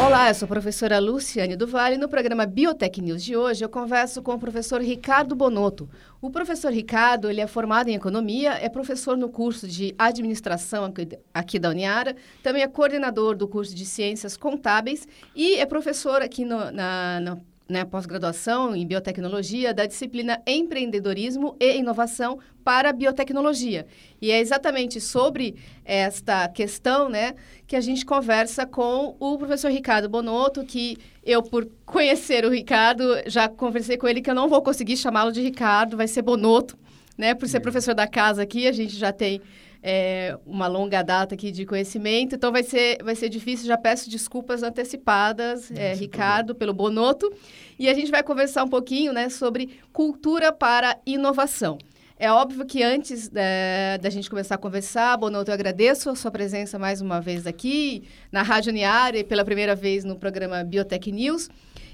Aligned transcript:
Olá, 0.00 0.28
eu 0.28 0.34
sou 0.34 0.46
a 0.46 0.48
professora 0.48 0.98
Luciane 0.98 1.54
do 1.54 1.66
Vale. 1.66 1.96
No 1.96 2.08
programa 2.08 2.46
Biotech 2.46 3.00
News 3.00 3.22
de 3.22 3.36
hoje, 3.36 3.64
eu 3.64 3.68
converso 3.68 4.22
com 4.22 4.32
o 4.32 4.38
professor 4.38 4.80
Ricardo 4.80 5.34
Bonotto. 5.34 5.88
O 6.20 6.30
professor 6.30 6.72
Ricardo, 6.72 7.30
ele 7.30 7.40
é 7.40 7.46
formado 7.46 7.88
em 7.88 7.94
economia, 7.94 8.52
é 8.52 8.68
professor 8.68 9.16
no 9.16 9.28
curso 9.28 9.68
de 9.68 9.94
administração 9.98 10.92
aqui, 11.32 11.58
da 11.58 11.68
Uniara, 11.68 12.16
também 12.42 12.62
é 12.62 12.68
coordenador 12.68 13.36
do 13.36 13.46
curso 13.46 13.74
de 13.74 13.84
ciências 13.84 14.36
contábeis 14.36 15.06
e 15.36 15.56
é 15.56 15.66
professor 15.66 16.20
aqui 16.20 16.44
no, 16.44 16.70
na, 16.70 17.20
na 17.20 17.38
né, 17.68 17.84
pós-graduação 17.84 18.74
em 18.74 18.86
biotecnologia 18.86 19.72
da 19.72 19.86
disciplina 19.86 20.40
Empreendedorismo 20.46 21.56
e 21.60 21.78
Inovação 21.78 22.38
para 22.64 22.92
Biotecnologia. 22.92 23.86
E 24.20 24.30
é 24.30 24.40
exatamente 24.40 25.00
sobre 25.00 25.56
esta 25.84 26.48
questão 26.48 27.08
né, 27.08 27.34
que 27.66 27.76
a 27.76 27.80
gente 27.80 28.04
conversa 28.04 28.66
com 28.66 29.16
o 29.18 29.38
professor 29.38 29.70
Ricardo 29.70 30.08
Bonotto, 30.08 30.64
que 30.64 30.96
eu, 31.24 31.42
por 31.42 31.68
conhecer 31.86 32.44
o 32.44 32.50
Ricardo, 32.50 33.04
já 33.26 33.48
conversei 33.48 33.96
com 33.96 34.06
ele 34.06 34.20
que 34.20 34.30
eu 34.30 34.34
não 34.34 34.48
vou 34.48 34.62
conseguir 34.62 34.96
chamá-lo 34.96 35.32
de 35.32 35.40
Ricardo, 35.40 35.96
vai 35.96 36.08
ser 36.08 36.22
Bonotto, 36.22 36.78
né, 37.16 37.34
por 37.34 37.48
ser 37.48 37.58
é. 37.58 37.60
professor 37.60 37.94
da 37.94 38.06
casa 38.06 38.42
aqui, 38.42 38.66
a 38.66 38.72
gente 38.72 38.96
já 38.96 39.12
tem 39.12 39.40
é, 39.82 40.38
uma 40.46 40.68
longa 40.68 41.02
data 41.02 41.34
aqui 41.34 41.50
de 41.50 41.66
conhecimento, 41.66 42.36
então 42.36 42.52
vai 42.52 42.62
ser, 42.62 43.02
vai 43.02 43.16
ser 43.16 43.28
difícil. 43.28 43.66
Já 43.66 43.76
peço 43.76 44.08
desculpas 44.08 44.62
antecipadas, 44.62 45.70
é, 45.72 45.92
Ricardo, 45.94 46.54
pelo 46.54 46.72
Bonoto. 46.72 47.32
E 47.78 47.88
a 47.88 47.94
gente 47.94 48.10
vai 48.10 48.22
conversar 48.22 48.62
um 48.62 48.68
pouquinho 48.68 49.12
né, 49.12 49.28
sobre 49.28 49.80
cultura 49.92 50.52
para 50.52 50.98
inovação. 51.04 51.78
É 52.16 52.30
óbvio 52.30 52.64
que 52.64 52.84
antes 52.84 53.28
é, 53.34 53.98
da 54.00 54.08
gente 54.08 54.30
começar 54.30 54.54
a 54.54 54.58
conversar, 54.58 55.16
Bonoto, 55.16 55.50
eu 55.50 55.54
agradeço 55.54 56.08
a 56.08 56.14
sua 56.14 56.30
presença 56.30 56.78
mais 56.78 57.00
uma 57.00 57.20
vez 57.20 57.48
aqui 57.48 58.04
na 58.30 58.42
Rádio 58.42 58.70
Uniara 58.70 59.18
e 59.18 59.24
pela 59.24 59.44
primeira 59.44 59.74
vez 59.74 60.04
no 60.04 60.14
programa 60.14 60.62
Biotech 60.62 61.10
News. 61.10 61.48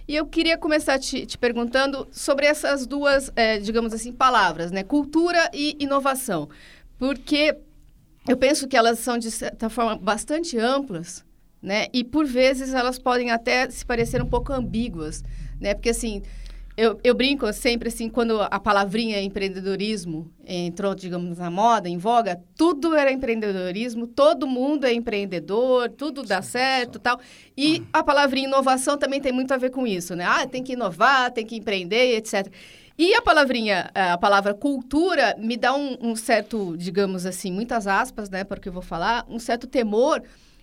E 0.07 0.15
eu 0.15 0.27
queria 0.27 0.59
começar 0.59 0.99
te, 0.99 1.25
te 1.25 1.39
perguntando 1.39 2.07
sobre 2.11 2.45
essas 2.45 2.87
duas, 2.87 3.31
é, 3.37 3.59
digamos 3.59 3.95
assim, 3.95 4.13
palavras, 4.13 4.71
né? 4.71 4.83
Cultura 4.83 5.51
e 5.53 5.77
inovação. 5.79 6.49
Porque 6.99 7.57
eu 8.29 8.37
penso 8.37 8.69
que 8.69 8.77
elas 8.77 8.99
são, 8.99 9.19
de 9.19 9.31
certa 9.31 9.69
forma, 9.69 9.97
bastante 9.97 10.59
amplas, 10.59 11.25
né? 11.63 11.87
E, 11.93 12.05
por 12.05 12.27
vezes, 12.27 12.75
elas 12.75 12.99
podem 12.99 13.31
até 13.31 13.69
se 13.71 13.85
parecer 13.85 14.23
um 14.23 14.27
pouco 14.27 14.53
ambíguas, 14.53 15.25
né? 15.61 15.75
Porque, 15.75 15.91
assim, 15.91 16.23
eu, 16.79 16.97
eu 17.03 17.13
brinco 17.13 17.53
sempre, 17.53 17.89
assim, 17.89 18.09
quando 18.09 18.41
a 18.41 18.61
palavrinha 18.61 19.21
empreendedorismo 19.21 20.31
entrou, 20.47 20.95
digamos, 20.95 21.39
na 21.39 21.51
moda, 21.51 21.89
em 21.89 21.99
voga, 21.99 22.41
tudo 22.57 22.95
era 22.95 23.11
empreendedorismo, 23.11 24.07
todo 24.07 24.47
mundo 24.47 24.85
é 24.85 24.93
empreendedor, 24.93 25.89
tudo 25.89 26.23
dá 26.23 26.41
certo 26.41 27.01
tal. 27.01 27.19
E 27.57 27.83
a 27.93 28.01
palavrinha 28.05 28.47
inovação 28.47 28.97
também 28.97 29.21
tem 29.21 29.33
muito 29.33 29.53
a 29.53 29.57
ver 29.57 29.71
com 29.71 29.89
isso, 29.89 30.15
né? 30.15 30.25
Ah, 30.25 30.47
tem 30.47 30.63
que 30.63 30.75
inovar, 30.75 31.33
tem 31.33 31.45
que 31.45 31.57
empreender, 31.57 32.17
etc. 32.17 32.47
E 32.99 33.15
a 33.15 33.23
palavrinha, 33.23 33.89
a 33.95 34.19
palavra 34.19 34.53
cultura, 34.53 35.37
me 35.39 35.57
dá 35.57 35.73
um, 35.73 35.97
um 36.01 36.17
certo, 36.17 36.77
digamos 36.77 37.25
assim, 37.25 37.53
muitas 37.53 37.87
aspas, 37.87 38.29
né, 38.29 38.43
porque 38.43 38.69
eu 38.69 38.73
vou 38.73 38.83
falar, 38.83 39.25
um 39.29 39.39
certo 39.39 39.69
temor, 39.69 40.21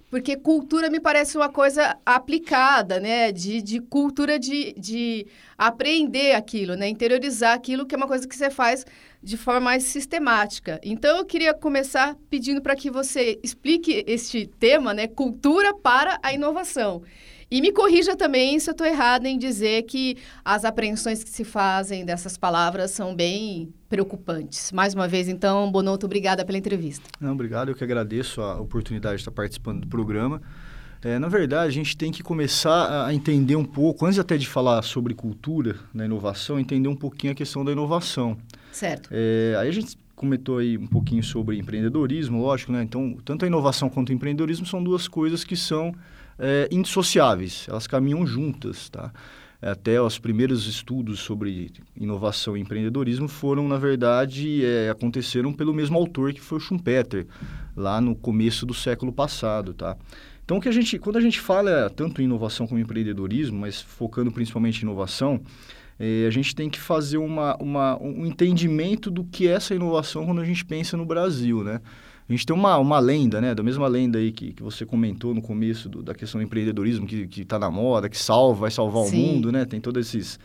porque 0.09 0.36
cultura 0.36 0.89
me 0.89 1.00
parece 1.00 1.38
uma 1.38 1.50
coisa 1.50 1.97
aplicada, 2.06 3.00
né? 3.00 3.31
De, 3.31 3.61
de 3.61 3.80
cultura 3.81 4.38
de, 4.38 4.73
de 4.78 5.25
aprender 5.58 6.33
aquilo, 6.33 6.75
né? 6.75 6.88
Interiorizar 6.88 7.53
aquilo, 7.53 7.86
que 7.86 7.95
é 7.95 7.97
uma 7.97 8.08
coisa 8.08 8.28
que 8.28 8.36
você 8.36 8.50
faz 8.50 8.86
de 9.22 9.36
forma 9.36 9.61
mais 9.61 9.83
sistemática. 9.83 10.79
Então, 10.84 11.18
eu 11.18 11.25
queria 11.25 11.53
começar 11.53 12.16
pedindo 12.29 12.62
para 12.62 12.75
que 12.75 12.91
você 12.91 13.40
explique 13.44 14.03
este 14.07 14.45
tema, 14.59 14.94
né? 14.94 15.07
Cultura 15.07 15.74
para 15.74 16.19
a 16.22 16.31
inovação. 16.31 17.01
E 17.50 17.61
me 17.61 17.72
corrija 17.72 18.16
também 18.16 18.59
se 18.59 18.69
eu 18.69 18.72
estou 18.72 18.88
errada 18.88 19.29
em 19.29 19.38
dizer 19.38 19.83
que 19.83 20.17
as 20.44 20.66
apreensões 20.66 21.23
que 21.23 21.29
se 21.29 21.44
fazem 21.44 22.03
dessas 22.03 22.38
palavras 22.38 22.91
são 22.91 23.16
bem 23.16 23.73
preocupantes. 23.88 24.72
Mais 24.72 24.94
uma 24.94 25.07
vez, 25.07 25.28
então, 25.28 25.72
Bonotto, 25.72 26.06
obrigada 26.06 26.44
pela 26.44 26.57
entrevista. 26.57 27.03
Não, 27.19 27.33
obrigado, 27.33 27.69
eu 27.69 27.75
que 27.75 27.83
agradeço 27.83 28.41
a 28.41 28.59
oportunidade 28.59 29.17
de 29.17 29.22
estar 29.22 29.31
participando 29.31 29.81
do 29.81 29.88
programa. 29.88 30.41
É, 31.01 31.19
na 31.19 31.28
verdade, 31.28 31.67
a 31.67 31.72
gente 31.72 31.95
tem 31.95 32.11
que 32.11 32.23
começar 32.23 33.06
a 33.06 33.13
entender 33.13 33.56
um 33.56 33.63
pouco, 33.63 34.07
antes 34.07 34.17
até 34.17 34.38
de 34.38 34.47
falar 34.47 34.81
sobre 34.81 35.13
cultura 35.13 35.75
na 35.94 36.03
inovação, 36.03 36.59
entender 36.59 36.88
um 36.88 36.95
pouquinho 36.95 37.31
a 37.31 37.35
questão 37.35 37.63
da 37.63 37.72
inovação. 37.72 38.35
Certo. 38.72 39.09
É, 39.12 39.56
aí 39.59 39.69
a 39.69 39.72
gente 39.72 39.95
comentou 40.16 40.57
aí 40.57 40.77
um 40.77 40.88
pouquinho 40.88 41.22
sobre 41.22 41.59
empreendedorismo, 41.59 42.41
lógico, 42.41 42.72
né? 42.72 42.81
Então, 42.81 43.17
tanto 43.23 43.45
a 43.45 43.47
inovação 43.47 43.88
quanto 43.88 44.09
o 44.09 44.13
empreendedorismo 44.13 44.66
são 44.66 44.83
duas 44.83 45.07
coisas 45.07 45.44
que 45.44 45.56
são 45.56 45.94
é, 46.38 46.68
indissociáveis, 46.72 47.66
elas 47.69 47.88
caminham 47.88 48.25
juntas, 48.25 48.90
tá? 48.90 49.12
Até 49.62 50.00
os 50.00 50.19
primeiros 50.19 50.68
estudos 50.68 51.19
sobre 51.22 51.72
inovação 51.96 52.56
e 52.56 52.62
empreendedorismo 52.62 53.28
foram, 53.28 53.68
na 53.68 53.78
verdade, 53.78 54.63
é, 54.63 54.90
aconteceram 54.90 55.51
pelo 55.51 55.74
mesmo 55.74 55.97
autor 55.97 56.34
que 56.34 56.41
foi 56.41 56.57
o 56.57 56.62
Schumpeter, 56.62 57.25
lá 57.75 58.00
no 58.00 58.16
começo 58.16 58.66
do 58.66 58.74
século 58.74 59.12
passado, 59.12 59.74
tá? 59.74 59.97
Então, 60.44 60.59
que 60.59 60.69
a 60.69 60.72
gente, 60.72 61.00
quando 61.00 61.18
a 61.18 61.22
gente 61.22 61.40
fala 61.40 61.90
tanto 61.90 62.22
em 62.22 62.25
inovação 62.25 62.68
como 62.68 62.79
em 62.79 62.84
empreendedorismo, 62.84 63.57
mas 63.57 63.81
focando 63.81 64.31
principalmente 64.31 64.79
em 64.79 64.84
inovação, 64.84 65.41
é, 65.97 66.25
a 66.28 66.29
gente 66.29 66.53
tem 66.53 66.69
que 66.69 66.79
fazer 66.79 67.18
uma, 67.18 67.56
uma, 67.57 68.00
um 68.00 68.25
entendimento 68.25 69.09
do 69.09 69.24
que 69.24 69.47
é 69.47 69.51
essa 69.53 69.74
inovação 69.74 70.25
quando 70.25 70.41
a 70.41 70.45
gente 70.45 70.63
pensa 70.63 70.95
no 70.95 71.06
Brasil, 71.06 71.63
né? 71.63 71.81
A 72.28 72.31
gente 72.34 72.46
tem 72.46 72.56
uma, 72.56 72.78
uma 72.78 72.97
lenda, 73.00 73.40
né? 73.40 73.53
Da 73.53 73.62
mesma 73.62 73.88
lenda 73.88 74.18
aí 74.18 74.31
que, 74.31 74.52
que 74.52 74.63
você 74.63 74.84
comentou 74.84 75.34
no 75.34 75.41
começo 75.41 75.88
do, 75.88 76.02
da 76.02 76.16
questão 76.16 76.41
do 76.41 76.44
empreendedorismo, 76.44 77.06
que, 77.06 77.28
que 77.28 77.46
tá 77.46 77.59
na 77.59 77.69
moda, 77.69 78.09
que 78.09 78.18
salva, 78.18 78.62
vai 78.62 78.72
salvar 78.72 79.06
Sim. 79.06 79.16
o 79.16 79.28
mundo, 79.28 79.52
né? 79.52 79.63
Tem 79.63 79.80
todos 79.80 80.08
esses, 80.08 80.40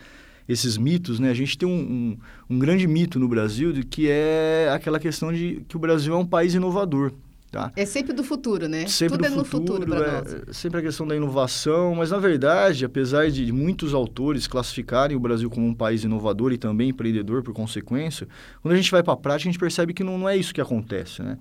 esses 0.47 0.77
mitos, 0.77 1.19
né? 1.19 1.31
A 1.31 1.35
gente 1.35 1.57
tem 1.57 1.67
um, 1.67 1.73
um, 1.73 2.19
um, 2.51 2.59
grande 2.59 2.87
mito 2.87 3.19
no 3.19 3.27
Brasil 3.27 3.73
de 3.73 3.83
que 3.83 4.09
é 4.11 4.69
aquela 4.71 5.01
questão 5.01 5.33
de 5.33 5.65
que 5.67 5.75
o 5.75 5.79
Brasil 5.79 6.13
é 6.13 6.17
um 6.17 6.27
país 6.27 6.55
inovador. 6.55 7.13
Tá? 7.51 7.73
É 7.75 7.85
sempre 7.85 8.13
do 8.13 8.23
futuro, 8.23 8.69
né? 8.69 8.87
Sempre 8.87 9.17
Tudo 9.17 9.27
é 9.27 9.31
no 9.31 9.45
futuro, 9.45 9.81
futuro 9.81 10.05
é, 10.05 10.45
nós. 10.47 10.57
sempre 10.57 10.79
a 10.79 10.83
questão 10.83 11.05
da 11.05 11.17
inovação, 11.17 11.97
mas 11.97 12.13
na 12.13 12.19
verdade, 12.19 12.85
apesar 12.85 13.29
de 13.29 13.51
muitos 13.51 13.93
autores 13.93 14.47
classificarem 14.47 15.17
o 15.17 15.21
Brasil 15.21 15.51
como 15.51 15.67
um 15.67 15.75
país 15.75 16.05
inovador 16.05 16.53
e 16.53 16.59
também 16.59 16.91
empreendedor 16.91 17.43
por 17.43 17.53
consequência, 17.53 18.29
quando 18.63 18.75
a 18.75 18.77
gente 18.77 18.89
vai 18.93 19.03
para 19.03 19.15
a 19.15 19.17
prática, 19.17 19.49
a 19.49 19.53
gente 19.53 19.59
percebe 19.59 19.93
que 19.93 20.05
não, 20.05 20.17
não 20.17 20.29
é 20.29 20.37
isso 20.37 20.55
que 20.55 20.61
acontece, 20.61 21.25
né? 21.25 21.39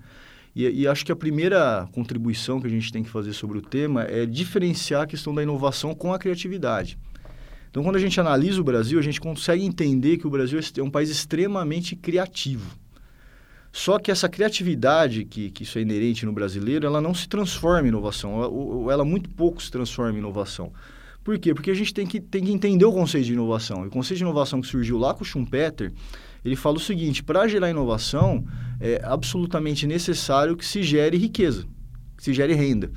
E, 0.55 0.81
e, 0.81 0.87
acho 0.87 1.05
que 1.05 1.11
a 1.11 1.15
primeira 1.15 1.87
contribuição 1.91 2.59
que 2.59 2.67
a 2.67 2.69
gente 2.69 2.91
tem 2.91 3.03
que 3.03 3.09
fazer 3.09 3.33
sobre 3.33 3.57
o 3.57 3.61
tema 3.61 4.03
é 4.03 4.25
diferenciar 4.25 5.03
a 5.03 5.07
questão 5.07 5.33
da 5.33 5.43
inovação 5.43 5.93
com 5.93 6.13
a 6.13 6.19
criatividade. 6.19 6.97
Então, 7.69 7.83
quando 7.83 7.97
a 7.97 7.99
gente 7.99 8.19
analisa 8.19 8.59
o 8.59 8.63
Brasil, 8.63 8.97
a 8.97 9.01
gente 9.01 9.21
consegue 9.21 9.63
entender 9.63 10.17
que 10.17 10.25
o 10.25 10.29
Brasil 10.29 10.59
é 10.59 10.81
um 10.81 10.89
país 10.89 11.09
extremamente 11.09 11.95
criativo. 11.95 12.77
Só 13.71 13.99
que 13.99 14.09
essa 14.09 14.27
criatividade, 14.27 15.23
que, 15.25 15.51
que 15.51 15.61
isso 15.63 15.77
é 15.77 15.81
inerente 15.81 16.25
no 16.25 16.33
brasileiro, 16.33 16.87
ela 16.87 16.99
não 16.99 17.13
se 17.13 17.29
transforma 17.29 17.85
em 17.85 17.89
inovação, 17.89 18.43
ela, 18.43 18.93
ela 18.93 19.05
muito 19.05 19.29
pouco 19.29 19.61
se 19.61 19.69
transforma 19.69 20.15
em 20.15 20.19
inovação. 20.19 20.73
Por 21.23 21.37
quê? 21.37 21.53
Porque 21.53 21.69
a 21.69 21.75
gente 21.75 21.93
tem 21.93 22.07
que, 22.07 22.19
tem 22.19 22.43
que 22.43 22.51
entender 22.51 22.85
o 22.85 22.91
conceito 22.91 23.25
de 23.25 23.33
inovação. 23.33 23.83
E 23.83 23.87
o 23.87 23.91
conceito 23.91 24.17
de 24.17 24.23
inovação 24.23 24.61
que 24.61 24.67
surgiu 24.67 24.97
lá 24.97 25.13
com 25.13 25.21
o 25.21 25.25
Schumpeter, 25.25 25.91
ele 26.43 26.55
fala 26.55 26.77
o 26.77 26.79
seguinte: 26.79 27.23
para 27.23 27.47
gerar 27.47 27.69
inovação, 27.69 28.45
é 28.79 29.01
absolutamente 29.03 29.85
necessário 29.85 30.55
que 30.55 30.65
se 30.65 30.83
gere 30.83 31.17
riqueza, 31.17 31.65
que 32.17 32.23
se 32.23 32.33
gere 32.33 32.53
renda. 32.53 32.91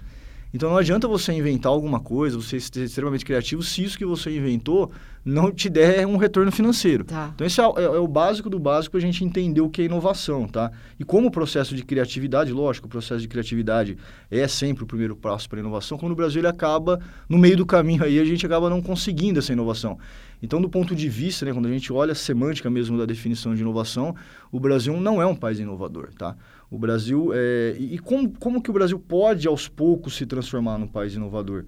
Então 0.54 0.68
não 0.68 0.76
adianta 0.76 1.08
você 1.08 1.32
inventar 1.32 1.72
alguma 1.72 1.98
coisa, 2.00 2.36
você 2.36 2.60
ser 2.60 2.84
extremamente 2.84 3.24
criativo, 3.24 3.62
se 3.62 3.82
isso 3.82 3.96
que 3.96 4.04
você 4.04 4.36
inventou 4.36 4.92
não 5.24 5.52
te 5.52 5.68
der 5.68 6.06
um 6.06 6.16
retorno 6.16 6.50
financeiro. 6.50 7.04
Tá. 7.04 7.30
Então 7.34 7.46
esse 7.46 7.60
é, 7.60 7.64
é, 7.64 7.84
é 7.84 7.98
o 7.98 8.08
básico 8.08 8.50
do 8.50 8.58
básico 8.58 8.96
a 8.96 9.00
gente 9.00 9.24
entender 9.24 9.60
o 9.60 9.70
que 9.70 9.82
é 9.82 9.84
inovação, 9.84 10.48
tá? 10.48 10.70
E 10.98 11.04
como 11.04 11.28
o 11.28 11.30
processo 11.30 11.76
de 11.76 11.84
criatividade, 11.84 12.52
lógico, 12.52 12.86
o 12.86 12.90
processo 12.90 13.20
de 13.20 13.28
criatividade 13.28 13.96
é 14.30 14.46
sempre 14.48 14.84
o 14.84 14.86
primeiro 14.86 15.14
passo 15.14 15.48
para 15.48 15.58
a 15.58 15.60
inovação, 15.60 15.96
quando 15.96 16.12
o 16.12 16.16
Brasil 16.16 16.40
ele 16.40 16.48
acaba, 16.48 16.98
no 17.28 17.38
meio 17.38 17.56
do 17.56 17.66
caminho 17.66 18.04
aí, 18.04 18.18
a 18.18 18.24
gente 18.24 18.44
acaba 18.44 18.68
não 18.68 18.82
conseguindo 18.82 19.38
essa 19.38 19.52
inovação. 19.52 19.98
Então, 20.42 20.60
do 20.60 20.68
ponto 20.68 20.94
de 20.94 21.08
vista, 21.08 21.46
né, 21.46 21.52
quando 21.52 21.66
a 21.66 21.70
gente 21.70 21.92
olha 21.92 22.12
a 22.12 22.16
semântica 22.16 22.68
mesmo 22.68 22.98
da 22.98 23.06
definição 23.06 23.54
de 23.54 23.60
inovação, 23.60 24.14
o 24.50 24.58
Brasil 24.58 25.00
não 25.00 25.22
é 25.22 25.26
um 25.26 25.36
país 25.36 25.60
inovador, 25.60 26.10
tá? 26.18 26.36
O 26.68 26.76
Brasil 26.76 27.30
é... 27.32 27.76
E 27.78 27.96
como, 27.98 28.28
como 28.40 28.60
que 28.60 28.68
o 28.68 28.72
Brasil 28.72 28.98
pode, 28.98 29.46
aos 29.46 29.68
poucos, 29.68 30.16
se 30.16 30.26
transformar 30.26 30.78
num 30.78 30.88
país 30.88 31.14
inovador? 31.14 31.64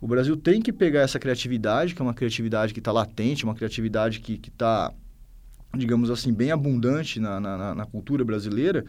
O 0.00 0.06
Brasil 0.06 0.36
tem 0.36 0.60
que 0.60 0.72
pegar 0.72 1.00
essa 1.00 1.18
criatividade, 1.18 1.94
que 1.94 2.02
é 2.02 2.04
uma 2.04 2.14
criatividade 2.14 2.72
que 2.72 2.80
está 2.80 2.92
latente, 2.92 3.44
uma 3.44 3.54
criatividade 3.54 4.20
que 4.20 4.40
está, 4.46 4.92
digamos 5.76 6.10
assim, 6.10 6.32
bem 6.32 6.50
abundante 6.50 7.18
na, 7.18 7.40
na, 7.40 7.74
na 7.74 7.86
cultura 7.86 8.24
brasileira, 8.24 8.84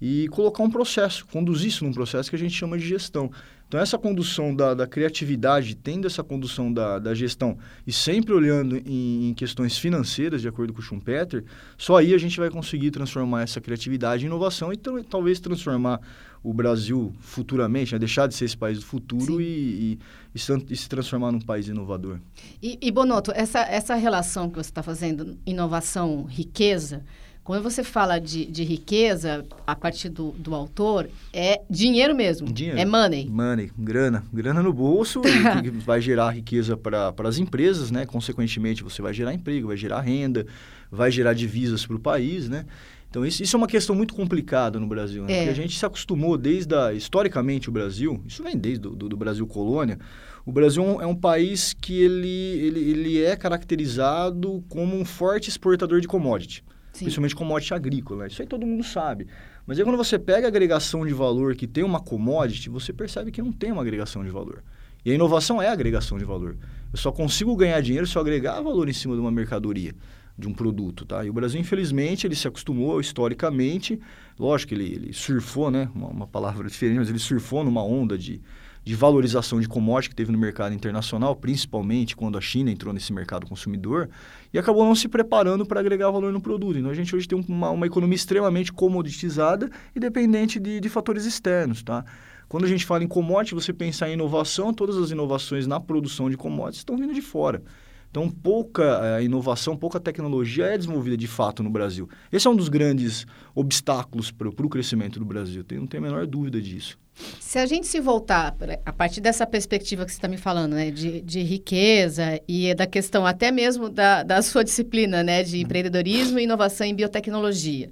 e 0.00 0.28
colocar 0.28 0.62
um 0.62 0.70
processo, 0.70 1.26
conduzir 1.26 1.68
isso 1.68 1.84
num 1.84 1.92
processo 1.92 2.30
que 2.30 2.36
a 2.36 2.38
gente 2.38 2.54
chama 2.54 2.78
de 2.78 2.86
gestão. 2.86 3.30
Então, 3.66 3.78
essa 3.78 3.98
condução 3.98 4.54
da, 4.54 4.72
da 4.72 4.86
criatividade, 4.86 5.74
tendo 5.74 6.06
essa 6.06 6.22
condução 6.22 6.72
da, 6.72 6.98
da 6.98 7.14
gestão 7.14 7.58
e 7.86 7.92
sempre 7.92 8.32
olhando 8.32 8.76
em, 8.78 9.28
em, 9.28 9.34
questões 9.34 9.76
financeiras, 9.76 10.40
de 10.40 10.48
acordo 10.48 10.72
com 10.72 10.78
o 10.78 10.82
Schumpeter, 10.82 11.44
só 11.76 11.98
aí 11.98 12.14
a 12.14 12.18
gente 12.18 12.38
vai 12.38 12.48
conseguir 12.48 12.90
transformar 12.90 13.42
essa 13.42 13.60
criatividade 13.60 14.24
em 14.24 14.26
inovação 14.26 14.72
e 14.72 14.76
talvez 14.76 15.40
transformar 15.40 16.00
o 16.42 16.52
Brasil 16.52 17.12
futuramente, 17.20 17.92
né? 17.92 17.98
deixar 17.98 18.26
de 18.26 18.34
ser 18.34 18.44
esse 18.44 18.56
país 18.56 18.78
do 18.78 18.84
futuro 18.84 19.40
e, 19.40 19.44
e, 19.44 19.98
e, 20.34 20.76
se, 20.76 20.88
transformar 20.88 21.32
num 21.32 21.40
país 21.40 21.68
inovador. 21.68 22.18
E, 22.62 22.78
e 22.80 22.90
Bonoto, 22.90 23.32
essa, 23.34 23.60
essa 23.60 23.94
relação 23.94 24.48
que 24.48 24.56
você 24.56 24.70
está 24.70 24.82
fazendo, 24.82 25.36
inovação, 25.44 26.24
riqueza, 26.24 27.02
quando 27.48 27.62
você 27.62 27.82
fala 27.82 28.18
de, 28.18 28.44
de 28.44 28.62
riqueza, 28.62 29.42
a 29.66 29.74
partir 29.74 30.10
do, 30.10 30.32
do 30.32 30.54
autor, 30.54 31.08
é 31.32 31.62
dinheiro 31.70 32.14
mesmo. 32.14 32.46
Dinheiro. 32.52 32.78
É 32.78 32.84
money. 32.84 33.26
Money, 33.26 33.72
grana. 33.78 34.22
Grana 34.30 34.62
no 34.62 34.70
bolso, 34.70 35.22
que 35.64 35.70
vai 35.70 35.98
gerar 35.98 36.28
riqueza 36.28 36.76
para 36.76 37.14
as 37.24 37.38
empresas, 37.38 37.90
né? 37.90 38.04
Consequentemente, 38.04 38.84
você 38.84 39.00
vai 39.00 39.14
gerar 39.14 39.32
emprego, 39.32 39.68
vai 39.68 39.78
gerar 39.78 40.02
renda, 40.02 40.46
vai 40.90 41.10
gerar 41.10 41.32
divisas 41.32 41.86
para 41.86 41.96
o 41.96 41.98
país, 41.98 42.50
né? 42.50 42.66
Então, 43.10 43.24
isso, 43.24 43.42
isso 43.42 43.56
é 43.56 43.58
uma 43.58 43.66
questão 43.66 43.96
muito 43.96 44.14
complicada 44.14 44.78
no 44.78 44.86
Brasil, 44.86 45.24
né? 45.24 45.32
É. 45.32 45.36
Porque 45.38 45.50
a 45.50 45.62
gente 45.62 45.78
se 45.78 45.84
acostumou 45.86 46.36
desde 46.36 46.74
a... 46.74 46.92
Historicamente, 46.92 47.68
o 47.68 47.72
Brasil, 47.72 48.22
isso 48.26 48.42
vem 48.42 48.56
desde 48.56 48.80
do, 48.80 48.90
do, 48.90 49.08
do 49.08 49.16
Brasil 49.16 49.46
colônia, 49.46 49.98
o 50.44 50.52
Brasil 50.52 51.00
é 51.00 51.06
um 51.06 51.14
país 51.14 51.72
que 51.72 52.00
ele, 52.00 52.28
ele, 52.28 52.80
ele 52.80 53.22
é 53.22 53.36
caracterizado 53.36 54.64
como 54.68 54.96
um 54.96 55.04
forte 55.04 55.48
exportador 55.48 56.00
de 56.00 56.08
commodity. 56.08 56.64
Sim. 56.98 57.04
principalmente 57.04 57.36
commodity 57.36 57.74
agrícola. 57.74 58.26
Isso 58.26 58.42
aí 58.42 58.48
todo 58.48 58.66
mundo 58.66 58.82
sabe. 58.82 59.26
Mas 59.66 59.78
aí 59.78 59.84
quando 59.84 59.96
você 59.96 60.18
pega 60.18 60.46
a 60.46 60.48
agregação 60.48 61.06
de 61.06 61.12
valor 61.12 61.54
que 61.54 61.66
tem 61.66 61.84
uma 61.84 62.00
commodity, 62.00 62.68
você 62.68 62.92
percebe 62.92 63.30
que 63.30 63.40
não 63.40 63.52
tem 63.52 63.70
uma 63.70 63.82
agregação 63.82 64.24
de 64.24 64.30
valor. 64.30 64.64
E 65.04 65.12
a 65.12 65.14
inovação 65.14 65.62
é 65.62 65.68
a 65.68 65.72
agregação 65.72 66.18
de 66.18 66.24
valor. 66.24 66.56
Eu 66.92 66.98
só 66.98 67.12
consigo 67.12 67.54
ganhar 67.54 67.80
dinheiro 67.80 68.06
se 68.06 68.16
eu 68.16 68.22
agregar 68.22 68.60
valor 68.60 68.88
em 68.88 68.92
cima 68.92 69.14
de 69.14 69.20
uma 69.20 69.30
mercadoria, 69.30 69.94
de 70.38 70.46
um 70.46 70.52
produto, 70.52 71.04
tá? 71.04 71.24
E 71.24 71.30
o 71.30 71.32
Brasil, 71.32 71.60
infelizmente, 71.60 72.26
ele 72.26 72.36
se 72.36 72.46
acostumou 72.46 73.00
historicamente, 73.00 73.98
lógico 74.38 74.68
que 74.68 74.74
ele, 74.76 74.94
ele 74.94 75.12
surfou, 75.12 75.68
né? 75.68 75.90
Uma, 75.92 76.08
uma 76.08 76.26
palavra 76.28 76.68
diferente, 76.68 76.98
mas 76.98 77.08
ele 77.08 77.18
surfou 77.18 77.64
numa 77.64 77.82
onda 77.82 78.16
de, 78.16 78.40
de 78.84 78.94
valorização 78.94 79.60
de 79.60 79.66
commodity 79.66 80.10
que 80.10 80.14
teve 80.14 80.30
no 80.30 80.38
mercado 80.38 80.72
internacional, 80.72 81.34
principalmente 81.34 82.14
quando 82.14 82.38
a 82.38 82.40
China 82.40 82.70
entrou 82.70 82.94
nesse 82.94 83.12
mercado 83.12 83.48
consumidor, 83.48 84.08
e 84.54 84.58
acabou 84.60 84.84
não 84.84 84.94
se 84.94 85.08
preparando 85.08 85.66
para 85.66 85.80
agregar 85.80 86.08
valor 86.12 86.32
no 86.32 86.40
produto. 86.40 86.78
Então 86.78 86.90
a 86.90 86.94
gente 86.94 87.16
hoje 87.16 87.26
tem 87.26 87.44
uma, 87.48 87.70
uma 87.70 87.86
economia 87.86 88.14
extremamente 88.14 88.72
comoditizada 88.72 89.68
e 89.92 89.98
dependente 89.98 90.60
de, 90.60 90.78
de 90.78 90.88
fatores 90.88 91.24
externos. 91.24 91.82
Tá? 91.82 92.04
Quando 92.48 92.64
a 92.64 92.68
gente 92.68 92.86
fala 92.86 93.02
em 93.02 93.08
commodity, 93.08 93.56
você 93.56 93.72
pensar 93.72 94.08
em 94.08 94.12
inovação, 94.12 94.72
todas 94.72 94.96
as 94.96 95.10
inovações 95.10 95.66
na 95.66 95.80
produção 95.80 96.30
de 96.30 96.36
commodities 96.36 96.78
estão 96.78 96.96
vindo 96.96 97.12
de 97.12 97.22
fora. 97.22 97.60
Então, 98.10 98.30
pouca 98.30 99.18
uh, 99.18 99.22
inovação, 99.22 99.76
pouca 99.76 100.00
tecnologia 100.00 100.66
é 100.66 100.78
desenvolvida 100.78 101.16
de 101.16 101.26
fato 101.26 101.62
no 101.62 101.70
Brasil. 101.70 102.08
Esse 102.32 102.46
é 102.46 102.50
um 102.50 102.56
dos 102.56 102.68
grandes 102.68 103.26
obstáculos 103.54 104.30
para 104.30 104.48
o 104.48 104.68
crescimento 104.68 105.18
do 105.18 105.24
Brasil, 105.24 105.64
não 105.72 105.86
tenho 105.86 106.02
a 106.02 106.06
menor 106.06 106.26
dúvida 106.26 106.60
disso. 106.60 106.98
Se 107.40 107.58
a 107.58 107.66
gente 107.66 107.86
se 107.86 108.00
voltar, 108.00 108.56
a 108.86 108.92
partir 108.92 109.20
dessa 109.20 109.46
perspectiva 109.46 110.04
que 110.04 110.12
você 110.12 110.18
está 110.18 110.28
me 110.28 110.36
falando, 110.36 110.74
né, 110.74 110.90
de, 110.90 111.20
de, 111.20 111.42
riqueza 111.42 112.40
e 112.46 112.72
da 112.74 112.86
questão 112.86 113.26
até 113.26 113.50
mesmo 113.50 113.88
da, 113.88 114.22
da 114.22 114.40
sua 114.42 114.62
disciplina, 114.62 115.22
né, 115.22 115.42
de 115.42 115.60
empreendedorismo 115.60 116.38
e 116.38 116.44
inovação 116.44 116.86
em 116.86 116.94
biotecnologia, 116.94 117.90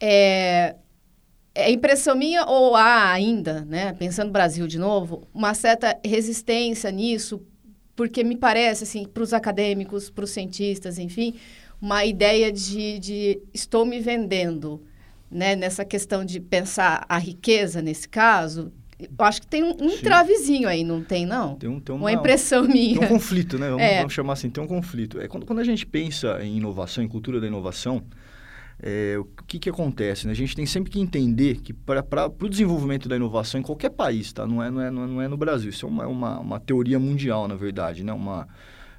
é, 0.00 0.76
é 1.54 1.70
impressão 1.70 2.16
minha 2.16 2.44
ou 2.46 2.76
há 2.76 3.10
ainda, 3.10 3.64
né, 3.64 3.92
pensando 3.92 4.26
no 4.26 4.32
Brasil 4.32 4.66
de 4.66 4.78
novo, 4.78 5.26
uma 5.34 5.52
certa 5.52 5.98
resistência 6.04 6.90
nisso 6.90 7.42
porque 7.96 8.24
me 8.24 8.36
parece, 8.36 8.84
assim, 8.84 9.06
para 9.06 9.22
os 9.22 9.32
acadêmicos, 9.32 10.10
para 10.10 10.24
os 10.24 10.30
cientistas, 10.30 10.98
enfim, 10.98 11.34
uma 11.80 12.04
ideia 12.04 12.50
de, 12.50 12.98
de 12.98 13.40
estou 13.52 13.84
me 13.84 14.00
vendendo, 14.00 14.82
né? 15.30 15.54
Nessa 15.54 15.84
questão 15.84 16.24
de 16.24 16.40
pensar 16.40 17.04
a 17.08 17.18
riqueza, 17.18 17.82
nesse 17.82 18.08
caso, 18.08 18.72
eu 18.98 19.08
acho 19.18 19.42
que 19.42 19.46
tem 19.46 19.62
um, 19.62 19.70
um 19.80 19.98
travezinho 19.98 20.68
aí, 20.68 20.84
não 20.84 21.02
tem, 21.02 21.26
não? 21.26 21.56
Tem, 21.56 21.68
um, 21.68 21.80
tem 21.80 21.94
uma, 21.94 22.04
uma 22.04 22.12
impressão 22.12 22.64
minha. 22.64 22.98
Tem 22.98 23.08
um 23.08 23.12
conflito, 23.12 23.58
né? 23.58 23.68
Vamos, 23.68 23.82
é. 23.82 23.98
vamos, 23.98 24.12
chamar 24.12 24.32
assim, 24.34 24.50
tem 24.50 24.62
um 24.62 24.66
conflito. 24.66 25.20
É 25.20 25.28
quando, 25.28 25.44
quando 25.44 25.58
a 25.58 25.64
gente 25.64 25.84
pensa 25.84 26.38
em 26.42 26.56
inovação, 26.56 27.02
em 27.02 27.08
cultura 27.08 27.40
da 27.40 27.46
inovação, 27.46 28.02
é, 28.82 29.16
o 29.18 29.24
que, 29.46 29.58
que 29.58 29.70
acontece? 29.70 30.26
Né? 30.26 30.32
A 30.32 30.36
gente 30.36 30.54
tem 30.54 30.66
sempre 30.66 30.90
que 30.90 31.00
entender 31.00 31.60
que 31.60 31.72
para 31.72 32.30
o 32.40 32.48
desenvolvimento 32.48 33.08
da 33.08 33.16
inovação 33.16 33.60
em 33.60 33.62
qualquer 33.62 33.90
país, 33.90 34.32
tá? 34.32 34.46
não, 34.46 34.62
é, 34.62 34.70
não, 34.70 34.82
é, 34.82 34.90
não 34.90 35.22
é 35.22 35.28
no 35.28 35.36
Brasil, 35.36 35.70
isso 35.70 35.86
é 35.86 35.88
uma, 35.88 36.06
uma, 36.06 36.38
uma 36.40 36.60
teoria 36.60 36.98
mundial, 36.98 37.46
na 37.46 37.54
verdade, 37.54 38.02
né? 38.04 38.12
uma, 38.12 38.48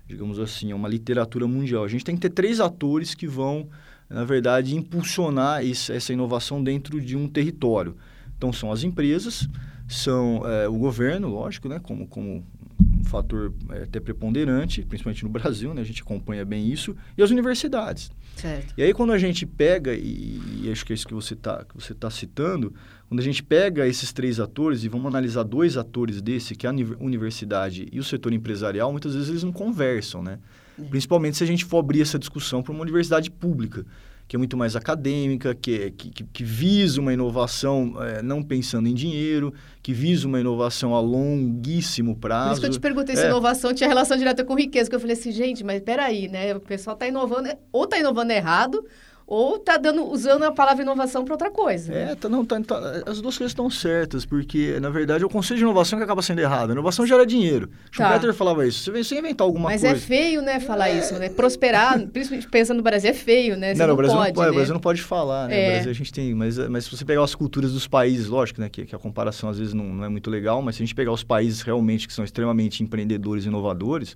digamos 0.07 0.39
assim, 0.39 0.73
uma 0.73 0.87
literatura 0.87 1.47
mundial. 1.47 1.83
A 1.83 1.87
gente 1.87 2.05
tem 2.05 2.15
que 2.15 2.21
ter 2.21 2.29
três 2.29 2.59
atores 2.59 3.13
que 3.13 3.27
vão, 3.27 3.67
na 4.09 4.23
verdade, 4.23 4.75
impulsionar 4.75 5.63
isso, 5.65 5.91
essa 5.91 6.13
inovação 6.13 6.63
dentro 6.63 6.99
de 7.01 7.15
um 7.15 7.27
território. 7.27 7.95
Então, 8.37 8.51
são 8.51 8.71
as 8.71 8.83
empresas, 8.83 9.47
são 9.87 10.41
é, 10.45 10.67
o 10.67 10.77
governo, 10.77 11.27
lógico, 11.27 11.67
né? 11.67 11.79
como, 11.79 12.07
como 12.07 12.43
um 12.79 13.03
fator 13.03 13.53
é, 13.71 13.83
até 13.83 13.99
preponderante, 13.99 14.83
principalmente 14.83 15.23
no 15.23 15.29
Brasil, 15.29 15.73
né? 15.73 15.81
a 15.81 15.85
gente 15.85 16.01
acompanha 16.01 16.45
bem 16.45 16.71
isso, 16.71 16.95
e 17.17 17.23
as 17.23 17.29
universidades. 17.29 18.11
Certo. 18.35 18.73
E 18.77 18.83
aí 18.83 18.93
quando 18.93 19.13
a 19.13 19.17
gente 19.17 19.45
pega, 19.45 19.93
e, 19.93 20.39
e 20.63 20.69
acho 20.71 20.85
que 20.85 20.93
é 20.93 20.95
isso 20.95 21.07
que 21.07 21.13
você 21.13 21.33
está 21.33 21.65
tá 21.99 22.09
citando, 22.09 22.73
quando 23.07 23.19
a 23.19 23.23
gente 23.23 23.41
pega 23.41 23.87
esses 23.87 24.11
três 24.11 24.39
atores 24.39 24.83
e 24.83 24.89
vamos 24.89 25.07
analisar 25.07 25.43
dois 25.43 25.77
atores 25.77 26.21
desse, 26.21 26.55
que 26.55 26.67
é 26.67 26.69
a 26.69 26.73
universidade 26.99 27.87
e 27.91 27.99
o 27.99 28.03
setor 28.03 28.33
empresarial, 28.33 28.91
muitas 28.91 29.13
vezes 29.13 29.29
eles 29.29 29.43
não 29.43 29.51
conversam, 29.51 30.21
né? 30.21 30.39
É. 30.77 30.83
Principalmente 30.83 31.37
se 31.37 31.43
a 31.43 31.47
gente 31.47 31.63
for 31.63 31.79
abrir 31.79 32.01
essa 32.01 32.19
discussão 32.19 32.61
para 32.61 32.73
uma 32.73 32.81
universidade 32.81 33.31
pública 33.31 33.85
que 34.27 34.35
é 34.35 34.39
muito 34.39 34.57
mais 34.57 34.75
acadêmica, 34.75 35.53
que, 35.53 35.91
que, 35.91 36.23
que, 36.23 36.43
visa 36.43 36.99
uma 36.99 37.13
inovação 37.13 37.95
é, 38.01 38.21
não 38.23 38.41
pensando 38.41 38.87
em 38.87 38.93
dinheiro, 38.93 39.53
que 39.83 39.93
visa 39.93 40.27
uma 40.27 40.39
inovação 40.39 40.95
a 40.95 40.99
longuíssimo 40.99 42.15
prazo. 42.15 42.47
Por 42.47 42.51
isso 42.53 42.61
que 42.61 42.67
eu 42.67 42.71
te 42.71 42.79
perguntei 42.79 43.15
é. 43.15 43.17
se 43.19 43.25
inovação 43.27 43.73
tinha 43.73 43.87
relação 43.87 44.17
direta 44.17 44.43
com 44.43 44.55
riqueza, 44.55 44.89
que 44.89 44.95
eu 44.95 44.99
falei 44.99 45.15
assim, 45.15 45.31
gente, 45.31 45.63
mas 45.63 45.81
peraí, 45.81 46.27
né? 46.27 46.55
O 46.55 46.59
pessoal 46.59 46.95
está 46.95 47.07
inovando, 47.07 47.49
ou 47.71 47.83
está 47.83 47.99
inovando 47.99 48.31
errado, 48.31 48.83
ou 49.27 49.55
está 49.55 49.77
dando 49.77 50.03
usando 50.05 50.43
a 50.43 50.51
palavra 50.51 50.83
inovação 50.83 51.25
para 51.25 51.33
outra 51.33 51.49
coisa. 51.49 51.91
É, 51.91 52.15
tá, 52.15 52.29
não, 52.29 52.45
tá, 52.45 52.61
tá, 52.61 53.03
as 53.07 53.21
duas 53.21 53.37
coisas 53.37 53.51
estão 53.51 53.69
certas, 53.69 54.23
porque, 54.23 54.79
na 54.79 54.89
verdade, 54.89 55.23
é 55.23 55.25
o 55.25 55.29
conceito 55.29 55.57
de 55.57 55.63
inovação 55.63 55.97
que 55.97 56.03
acaba 56.03 56.21
sendo 56.21 56.39
errado. 56.39 56.69
A 56.69 56.73
inovação 56.73 57.07
gera 57.07 57.25
dinheiro. 57.25 57.67
Tá. 57.67 58.09
Schumpeter 58.09 58.33
falava 58.35 58.67
isso. 58.67 58.83
Você 58.83 58.91
vem 58.91 59.03
sem 59.03 59.17
inventar 59.17 59.45
alguma 59.45 59.69
Mas 59.69 59.83
é 59.83 59.89
coisa. 59.89 59.95
Mas 59.95 60.03
é 60.03 60.15
feio, 60.15 60.41
né, 60.41 60.59
falar 60.59 60.89
é... 60.89 60.99
isso, 60.99 61.15
né? 61.15 61.29
Prosperar, 61.29 61.99
principalmente 62.09 62.47
pensando 62.49 62.77
no 62.77 62.83
Brasil, 62.83 63.09
é 63.09 63.13
feio, 63.13 63.57
né? 63.57 63.73
Você 63.73 63.79
não, 63.79 63.87
não, 63.87 63.93
o 63.95 63.97
Brasil 63.97 64.17
pode, 64.17 64.27
não 64.27 64.35
pode, 64.35 64.45
né? 64.45 64.51
o 64.51 64.55
Brasil 64.55 64.73
não 64.73 64.81
pode 64.81 65.01
falar, 65.01 65.47
né? 65.47 65.59
É. 65.59 65.67
O 65.67 65.71
Brasil 65.73 65.91
a 65.91 65.95
gente 65.95 66.13
tem... 66.13 66.35
Mas, 66.35 66.57
mas 66.57 66.85
se 66.85 66.95
você 66.95 67.03
pegar 67.03 67.23
as 67.23 67.33
culturas 67.33 67.73
dos 67.73 67.87
países, 67.87 68.27
lógico, 68.27 68.61
né? 68.61 68.69
Que, 68.69 68.85
que 68.85 68.95
a 68.95 68.99
comparação 68.99 69.49
às 69.49 69.57
vezes 69.57 69.73
não, 69.73 69.85
não 69.85 70.05
é 70.05 70.09
muito 70.09 70.29
legal, 70.29 70.61
mas 70.61 70.75
se 70.75 70.83
a 70.83 70.85
gente 70.85 70.93
pegar 70.93 71.11
os 71.11 71.23
países 71.23 71.61
realmente 71.61 72.07
que 72.07 72.13
são 72.13 72.23
extremamente 72.23 72.83
empreendedores 72.83 73.45
e 73.45 73.47
inovadores, 73.47 74.15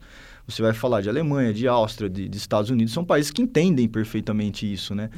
você 0.50 0.62
vai 0.62 0.74
falar 0.74 1.02
de 1.02 1.10
Alemanha, 1.10 1.54
de 1.54 1.68
Áustria, 1.68 2.10
de, 2.10 2.28
de, 2.28 2.38
Estados 2.38 2.70
Unidos, 2.70 2.94
são 2.94 3.06
países 3.06 3.32
que 3.32 3.42
entendem 3.42 3.88
perfeitamente 3.88 4.72
isso, 4.72 4.96
né? 4.96 5.10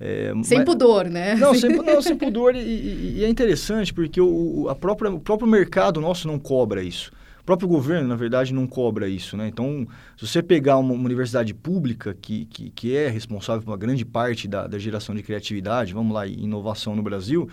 É. 0.00 0.30
É, 0.30 0.42
sem 0.42 0.58
mas... 0.58 0.66
pudor, 0.66 1.08
né? 1.08 1.34
Não, 1.34 1.54
sem, 1.54 1.70
não, 1.76 2.02
sem 2.02 2.16
pudor. 2.16 2.54
E, 2.54 2.60
e, 2.60 3.18
e, 3.18 3.24
é 3.24 3.28
interessante 3.28 3.92
porque 3.92 4.20
o, 4.20 4.66
a 4.68 4.74
própria, 4.74 5.10
o 5.10 5.20
próprio 5.20 5.48
mercado 5.48 6.00
nosso 6.00 6.26
não 6.26 6.38
cobra 6.38 6.82
isso. 6.82 7.12
Próprio 7.48 7.66
governo, 7.66 8.06
na 8.06 8.14
verdade, 8.14 8.52
não 8.52 8.66
cobra 8.66 9.08
isso, 9.08 9.34
né? 9.34 9.48
Então, 9.48 9.88
se 10.18 10.26
você 10.26 10.42
pegar 10.42 10.76
uma, 10.76 10.92
uma 10.92 11.04
universidade 11.06 11.54
pública 11.54 12.12
que, 12.12 12.44
que, 12.44 12.68
que, 12.68 12.94
é 12.94 13.08
responsável 13.08 13.62
por 13.62 13.70
uma 13.70 13.76
grande 13.78 14.04
parte 14.04 14.46
da, 14.46 14.66
da 14.66 14.78
geração 14.78 15.14
de 15.14 15.22
criatividade, 15.22 15.94
vamos 15.94 16.12
lá, 16.12 16.26
inovação 16.26 16.94
no 16.94 17.02
Brasil, 17.02 17.48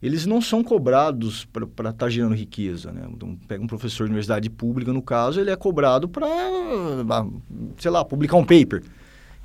eles 0.00 0.24
não 0.24 0.40
são 0.40 0.62
cobrados 0.62 1.46
para 1.46 1.64
estar 1.64 1.92
tá 1.92 2.08
gerando 2.08 2.36
riqueza. 2.36 2.92
Né? 2.92 3.02
Então, 3.12 3.36
pega 3.48 3.60
um 3.60 3.66
professor 3.66 4.04
de 4.04 4.10
universidade 4.12 4.48
pública, 4.48 4.92
no 4.92 5.02
caso, 5.02 5.40
ele 5.40 5.50
é 5.50 5.56
cobrado 5.56 6.08
para, 6.08 6.28
ah, 6.28 7.26
sei 7.76 7.90
lá, 7.90 8.04
publicar 8.04 8.36
um 8.36 8.44
paper. 8.44 8.84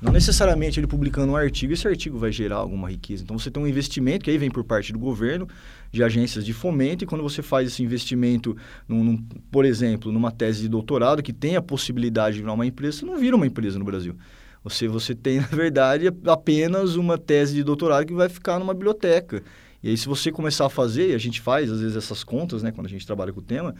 Não 0.00 0.12
necessariamente 0.12 0.78
ele 0.78 0.86
publicando 0.86 1.32
um 1.32 1.36
artigo, 1.36 1.72
esse 1.72 1.88
artigo 1.88 2.18
vai 2.18 2.30
gerar 2.30 2.56
alguma 2.56 2.90
riqueza. 2.90 3.22
Então, 3.22 3.38
você 3.38 3.50
tem 3.50 3.62
um 3.62 3.66
investimento 3.66 4.24
que 4.24 4.30
aí 4.30 4.36
vem 4.36 4.50
por 4.50 4.62
parte 4.62 4.92
do 4.92 4.98
governo, 4.98 5.48
de 5.90 6.02
agências 6.02 6.44
de 6.44 6.52
fomento, 6.52 7.02
e 7.02 7.06
quando 7.06 7.22
você 7.22 7.40
faz 7.40 7.68
esse 7.68 7.82
investimento, 7.82 8.54
num, 8.86 9.02
num, 9.02 9.16
por 9.50 9.64
exemplo, 9.64 10.12
numa 10.12 10.30
tese 10.30 10.60
de 10.60 10.68
doutorado 10.68 11.22
que 11.22 11.32
tem 11.32 11.56
a 11.56 11.62
possibilidade 11.62 12.36
de 12.36 12.42
virar 12.42 12.52
uma 12.52 12.66
empresa, 12.66 12.98
você 12.98 13.06
não 13.06 13.16
vira 13.16 13.34
uma 13.34 13.46
empresa 13.46 13.78
no 13.78 13.86
Brasil. 13.86 14.14
Você, 14.62 14.86
você 14.86 15.14
tem, 15.14 15.40
na 15.40 15.46
verdade, 15.46 16.12
apenas 16.26 16.96
uma 16.96 17.16
tese 17.16 17.54
de 17.54 17.64
doutorado 17.64 18.04
que 18.04 18.12
vai 18.12 18.28
ficar 18.28 18.58
numa 18.58 18.74
biblioteca. 18.74 19.42
E 19.82 19.88
aí, 19.88 19.96
se 19.96 20.06
você 20.06 20.30
começar 20.30 20.66
a 20.66 20.70
fazer, 20.70 21.12
e 21.12 21.14
a 21.14 21.18
gente 21.18 21.40
faz 21.40 21.70
às 21.70 21.80
vezes 21.80 21.96
essas 21.96 22.22
contas, 22.22 22.62
né, 22.62 22.70
quando 22.70 22.86
a 22.86 22.90
gente 22.90 23.06
trabalha 23.06 23.32
com 23.32 23.40
o 23.40 23.42
tema, 23.42 23.74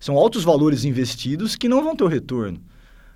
são 0.00 0.16
altos 0.16 0.42
valores 0.42 0.84
investidos 0.84 1.54
que 1.54 1.68
não 1.68 1.84
vão 1.84 1.94
ter 1.94 2.02
o 2.02 2.08
retorno. 2.08 2.60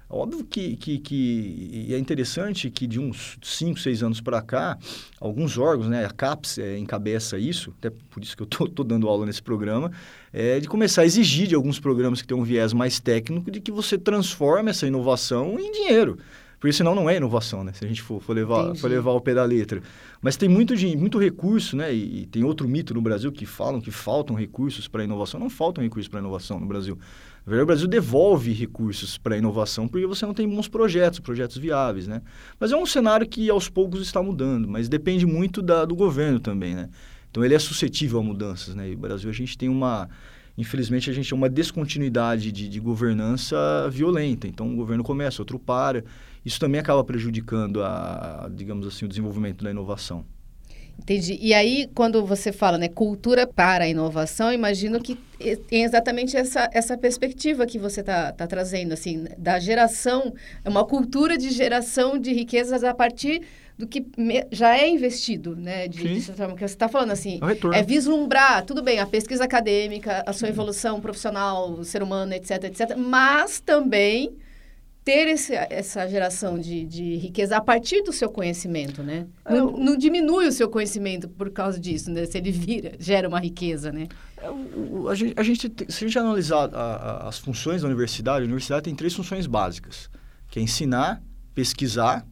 Óbvio 0.09 0.45
que, 0.45 0.77
que, 0.77 0.99
que 0.99 1.89
é 1.91 1.99
interessante 1.99 2.71
que 2.71 2.87
de 2.87 3.01
uns 3.01 3.39
5, 3.43 3.81
6 3.81 4.03
anos 4.03 4.21
para 4.21 4.41
cá, 4.43 4.79
alguns 5.21 5.57
órgãos, 5.57 5.89
né, 5.89 6.05
a 6.05 6.11
CAPES 6.11 6.59
é, 6.59 6.79
encabeça 6.79 7.39
isso, 7.39 7.75
até 7.79 7.91
por 8.11 8.23
isso 8.23 8.37
que 8.37 8.43
eu 8.43 8.67
estou 8.67 8.85
dando 8.85 9.09
aula 9.09 9.27
nesse 9.27 9.43
programa, 9.43 9.91
é 10.33 10.61
de 10.61 10.69
começar 10.69 11.03
a 11.03 11.07
exigir 11.07 11.49
de 11.49 11.55
alguns 11.55 11.81
programas 11.81 12.21
que 12.21 12.29
têm 12.29 12.37
um 12.37 12.45
viés 12.45 12.73
mais 12.73 13.01
técnico 13.01 13.51
de 13.51 13.61
que 13.61 13.73
você 13.73 13.97
transforme 13.97 14.71
essa 14.71 14.87
inovação 14.87 15.59
em 15.59 15.73
dinheiro. 15.73 16.19
Porque 16.65 16.73
senão 16.73 16.95
não 16.95 17.11
é 17.11 17.17
inovação, 17.19 17.63
né? 17.63 17.75
Se 17.75 17.85
a 17.85 17.89
gente 17.89 18.01
for, 18.01 18.23
for 18.23 18.35
levar, 18.35 18.75
for 18.77 18.89
levar 18.89 19.11
ao 19.11 19.21
pé 19.21 19.35
da 19.35 19.45
letra. 19.45 19.83
Mas 20.23 20.35
tem 20.35 20.49
muito, 20.49 20.73
muito 20.97 21.19
recurso, 21.19 21.77
né? 21.77 21.95
E, 21.95 22.23
e, 22.23 22.27
tem 22.27 22.43
outro 22.43 22.67
mito 22.67 22.95
no 22.95 23.03
Brasil 23.03 23.31
que 23.31 23.45
falam 23.45 23.83
que 23.83 23.91
faltam 23.91 24.35
recursos 24.35 24.89
para 24.89 25.05
inovação. 25.05 25.39
Não 25.39 25.51
faltam 25.51 25.85
recursos 25.85 26.09
para 26.09 26.21
inovação 26.21 26.59
no 26.59 26.65
Brasil. 26.65 26.99
O 27.47 27.67
Brasil 27.67 27.87
devolve 27.87 28.53
recursos 28.53 29.19
para 29.19 29.37
inovação 29.37 29.87
porque 29.87 30.07
você 30.07 30.25
não 30.25 30.33
tem 30.33 30.49
bons 30.49 30.67
projetos, 30.67 31.21
projetos 31.21 31.59
viáveis, 31.59 32.09
né? 32.09 32.23
Mas 32.59 32.73
é 32.73 32.77
um 32.77 32.87
cenário 32.87 33.27
que 33.29 33.51
aos 33.51 33.69
poucos 33.69 34.01
está 34.01 34.23
mudando, 34.23 34.67
mas 34.67 34.89
depende 34.89 35.27
muito 35.27 35.61
da, 35.61 35.85
do 35.85 35.95
governo 35.95 36.41
também, 36.41 36.75
né? 36.75 36.89
Então 37.31 37.45
ele 37.45 37.55
é 37.55 37.59
suscetível 37.59 38.19
a 38.19 38.23
mudanças, 38.23 38.75
né? 38.75 38.89
E 38.89 38.95
no 38.95 39.01
Brasil 39.01 39.29
a 39.29 39.33
gente 39.33 39.59
tem 39.59 39.69
uma 39.69 40.09
infelizmente, 40.57 41.11
a 41.11 41.13
gente 41.13 41.29
tem 41.29 41.37
uma 41.37 41.49
descontinuidade 41.49 42.53
de, 42.53 42.69
de, 42.69 42.81
governança 42.81 43.57
violenta. 43.91 44.47
Então, 44.47 44.69
um 44.69 44.77
governo 44.77 45.03
começa, 45.03 45.43
outro 45.43 45.59
para. 45.59 46.05
Isso 46.45 46.61
também 46.61 46.81
acaba 46.81 47.03
prejudicando, 47.03 47.83
a, 47.83 48.49
digamos 48.55 48.87
assim, 48.87 49.05
o 49.05 49.09
desenvolvimento 49.09 49.65
da 49.65 49.71
inovação. 49.73 50.25
Entendi. 50.99 51.39
E 51.41 51.53
aí, 51.53 51.91
quando 51.95 52.25
você 52.25 52.51
fala, 52.51 52.79
né, 52.79 52.89
cultura 52.89 53.47
para 53.47 53.85
a 53.85 53.89
inovação, 53.89 54.53
imagino 54.53 55.01
que 55.01 55.17
tem 55.69 55.85
exatamente 55.85 56.37
essa, 56.37 56.69
essa 56.73 56.97
perspectiva 56.97 57.67
que 57.67 57.79
você 57.79 58.01
está 58.01 58.33
tá 58.33 58.47
trazendo, 58.47 58.93
assim, 58.93 59.27
da 59.37 59.59
geração, 59.59 60.33
é 60.65 60.69
uma 60.69 60.85
cultura 60.85 61.37
de 61.37 61.51
geração 61.51 62.19
de 62.19 62.33
riquezas 62.33 62.83
a 62.83 62.95
partir 62.95 63.43
do 63.77 63.87
que 63.87 64.07
já 64.51 64.79
é 64.79 64.89
investido, 64.89 65.57
né? 65.57 65.89
De, 65.89 66.15
de 66.15 66.21
forma 66.33 66.55
que 66.55 66.61
você 66.61 66.75
está 66.75 66.89
falando 66.89 67.11
assim, 67.11 67.41
é, 67.75 67.81
é, 67.81 67.83
vislumbrar, 67.83 68.65
tudo 68.65 68.83
bem, 68.83 69.01
a 69.01 69.07
pesquisa 69.07 69.45
acadêmica, 69.45 70.23
a 70.25 70.33
sua 70.33 70.49
evolução 70.49 71.01
profissional, 71.01 71.71
o 71.73 71.85
ser 71.85 72.03
humano, 72.03 72.33
etc, 72.33 72.65
etc, 72.65 72.97
mas 72.97 73.61
também 73.61 74.33
ter 75.05 75.29
esse, 75.29 75.55
essa 75.55 76.09
geração 76.09 76.59
de, 76.59 76.87
de 76.87 77.17
riqueza 77.17 77.59
a 77.59 77.61
partir 77.61 78.03
do 78.03 78.13
seu 78.13 78.31
conhecimento, 78.31 79.03
né? 79.03 79.27
Não, 79.49 79.71
não, 79.73 79.97
diminui 79.99 80.49
o 80.49 80.53
seu 80.53 80.67
conhecimento 80.69 81.29
por 81.29 81.51
causa 81.51 81.79
disso, 81.79 82.11
né? 82.11 82.25
Se 82.25 82.39
ele 82.39 82.51
vira, 82.51 82.93
gera 82.99 83.29
uma 83.29 83.39
riqueza, 83.39 83.93
né? 83.93 84.09
É, 84.39 84.47
a, 85.11 85.15
gente, 85.15 85.35
a 85.37 85.43
gente, 85.43 85.73
se 85.91 86.05
a 86.05 86.09
gente 86.09 86.19
analisar 86.19 86.75
a, 86.75 86.81
a, 86.81 87.29
as 87.29 87.39
funções 87.39 87.83
da 87.83 87.89
universidade, 87.89 88.41
a 88.41 88.45
universidade 88.45 88.85
tem 88.85 88.95
três 88.95 89.13
funções 89.13 89.47
básicas, 89.47 90.09
que 90.49 90.59
é 90.59 90.63
ensinar, 90.63 91.23
pesquisar 91.55 92.27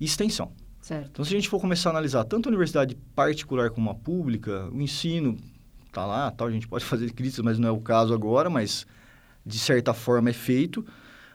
e 0.00 0.04
extensão. 0.04 0.50
Certo. 0.82 1.10
Então, 1.12 1.24
se 1.24 1.32
a 1.32 1.36
gente 1.36 1.48
for 1.48 1.60
começar 1.60 1.90
a 1.90 1.92
analisar 1.92 2.24
tanto 2.24 2.48
a 2.48 2.50
universidade 2.50 2.96
particular 3.14 3.70
como 3.70 3.90
a 3.90 3.94
pública, 3.94 4.68
o 4.72 4.80
ensino 4.80 5.36
está 5.86 6.04
lá, 6.04 6.32
tal, 6.32 6.48
a 6.48 6.50
gente 6.50 6.66
pode 6.66 6.82
fazer 6.84 7.12
críticas, 7.12 7.44
mas 7.44 7.60
não 7.60 7.68
é 7.68 7.72
o 7.72 7.78
caso 7.78 8.12
agora, 8.12 8.50
mas 8.50 8.86
de 9.46 9.58
certa 9.58 9.94
forma 9.94 10.30
é 10.30 10.32
feito. 10.32 10.84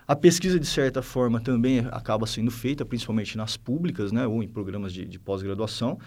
A 0.07 0.15
pesquisa, 0.15 0.59
de 0.59 0.65
certa 0.65 1.01
forma, 1.01 1.39
também 1.39 1.79
acaba 1.91 2.27
sendo 2.27 2.51
feita, 2.51 2.85
principalmente 2.85 3.37
nas 3.37 3.55
públicas, 3.55 4.11
né, 4.11 4.27
ou 4.27 4.43
em 4.43 4.47
programas 4.47 4.93
de, 4.93 5.05
de 5.05 5.17
pós-graduação. 5.17 5.97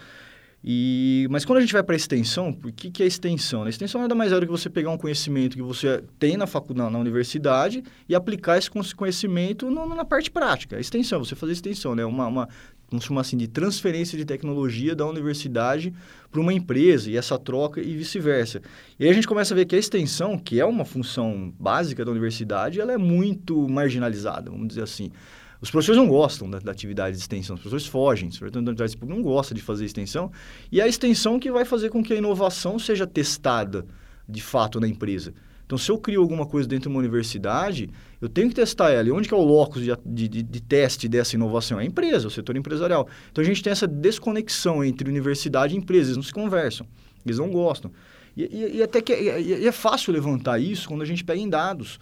E, 0.69 1.29
mas 1.31 1.45
quando 1.45 1.59
a 1.59 1.61
gente 1.61 1.73
vai 1.73 1.83
para 1.85 1.95
a 1.95 1.97
extensão, 1.97 2.49
o 2.49 2.73
que, 2.73 2.91
que 2.91 3.01
é 3.01 3.07
extensão? 3.07 3.63
A 3.63 3.69
extensão 3.69 4.01
nada 4.01 4.17
mais 4.17 4.33
é 4.33 4.41
do 4.41 4.45
que 4.45 4.51
você 4.51 4.69
pegar 4.69 4.91
um 4.91 4.99
conhecimento 4.99 5.55
que 5.55 5.63
você 5.63 6.03
tem 6.19 6.37
na 6.37 6.45
faculdade, 6.45 6.93
na 6.93 6.99
universidade, 6.99 7.85
e 8.09 8.17
aplicar 8.17 8.59
esse 8.59 8.69
conhecimento 8.97 9.71
no, 9.71 9.87
na 9.87 10.05
parte 10.05 10.29
prática. 10.29 10.81
Extensão, 10.81 11.25
você 11.25 11.37
fazer 11.37 11.53
extensão, 11.53 11.95
né? 11.95 12.05
Uma, 12.05 12.27
uma, 12.27 12.49
vamos 12.91 13.05
chamar 13.05 13.21
assim, 13.21 13.37
de 13.37 13.47
transferência 13.47 14.19
de 14.19 14.25
tecnologia 14.25 14.97
da 14.97 15.07
universidade 15.07 15.95
para 16.33 16.41
uma 16.41 16.53
empresa, 16.53 17.09
e 17.13 17.17
essa 17.17 17.39
troca 17.39 17.81
e 17.81 17.97
vice-versa. 17.97 18.61
E 18.99 19.05
aí 19.05 19.11
a 19.11 19.15
gente 19.15 19.29
começa 19.29 19.55
a 19.55 19.57
ver 19.57 19.67
que 19.67 19.77
a 19.77 19.79
extensão, 19.79 20.37
que 20.37 20.59
é 20.59 20.65
uma 20.65 20.85
função 20.85 21.55
básica 21.61 22.05
da 22.05 22.11
universidade, 22.11 22.81
ela 22.81 22.93
é 22.93 22.99
muito 22.99 23.69
marginalizada, 23.69 24.51
vamos 24.51 24.67
dizer 24.67 24.83
assim. 24.83 25.13
Os 25.61 25.71
professores 25.71 25.99
não 25.99 26.09
gostam 26.09 26.49
da, 26.49 26.59
da 26.59 26.71
atividade 26.71 27.17
de 27.17 27.23
extensão, 27.23 27.55
os 27.55 27.61
professores 27.61 27.87
fogem, 27.87 28.29
os 28.29 28.39
professores 28.39 28.97
não 29.07 29.23
gostam 29.23 29.55
de 29.55 29.63
fazer 29.63 29.85
extensão, 29.85 30.31
e 30.71 30.81
é 30.81 30.85
a 30.85 30.89
extensão 30.89 31.39
que 31.39 31.51
vai 31.51 31.65
fazer 31.65 31.89
com 31.91 32.03
que 32.03 32.13
a 32.13 32.17
inovação 32.17 32.79
seja 32.79 33.07
testada 33.07 33.87
de 34.29 34.43
fato 34.43 34.81
na 34.81 34.89
empresa. 34.89 35.33
Então, 35.67 35.77
se 35.77 35.91
eu 35.91 35.99
crio 35.99 36.23
alguma 36.23 36.47
coisa 36.47 36.69
dentro 36.69 36.89
de 36.89 36.95
uma 36.95 37.01
universidade, 37.01 37.91
eu 38.21 38.29
tenho 38.29 38.49
que 38.49 38.55
testar 38.55 38.91
ela. 38.91 39.09
E 39.09 39.11
onde 39.11 39.27
que 39.27 39.35
é 39.35 39.37
o 39.37 39.43
locus 39.43 39.83
de, 39.83 40.29
de, 40.29 40.43
de, 40.43 40.63
teste 40.63 41.09
dessa 41.09 41.35
inovação? 41.35 41.81
É 41.81 41.83
a 41.83 41.87
empresa, 41.87 42.29
o 42.29 42.31
setor 42.31 42.57
empresarial. 42.57 43.09
Então, 43.33 43.43
a 43.43 43.47
gente 43.47 43.65
tem 43.65 43.73
essa 43.73 43.87
desconexão 43.87 44.85
entre 44.85 45.09
universidade 45.11 45.75
e 45.75 45.77
empresa. 45.77 46.11
Eles 46.11 46.17
não 46.17 46.23
se 46.23 46.33
conversam. 46.33 46.87
Eles 47.25 47.39
não 47.39 47.51
gostam. 47.51 47.91
E, 48.37 48.45
e, 48.45 48.77
e 48.77 48.83
até 48.83 49.01
que 49.01 49.13
é, 49.13 49.41
e 49.41 49.67
é 49.67 49.73
fácil 49.73 50.13
levantar 50.13 50.61
isso 50.61 50.87
quando 50.87 51.03
a 51.03 51.05
gente 51.05 51.25
pega 51.25 51.41
em 51.41 51.49
dados. 51.49 51.99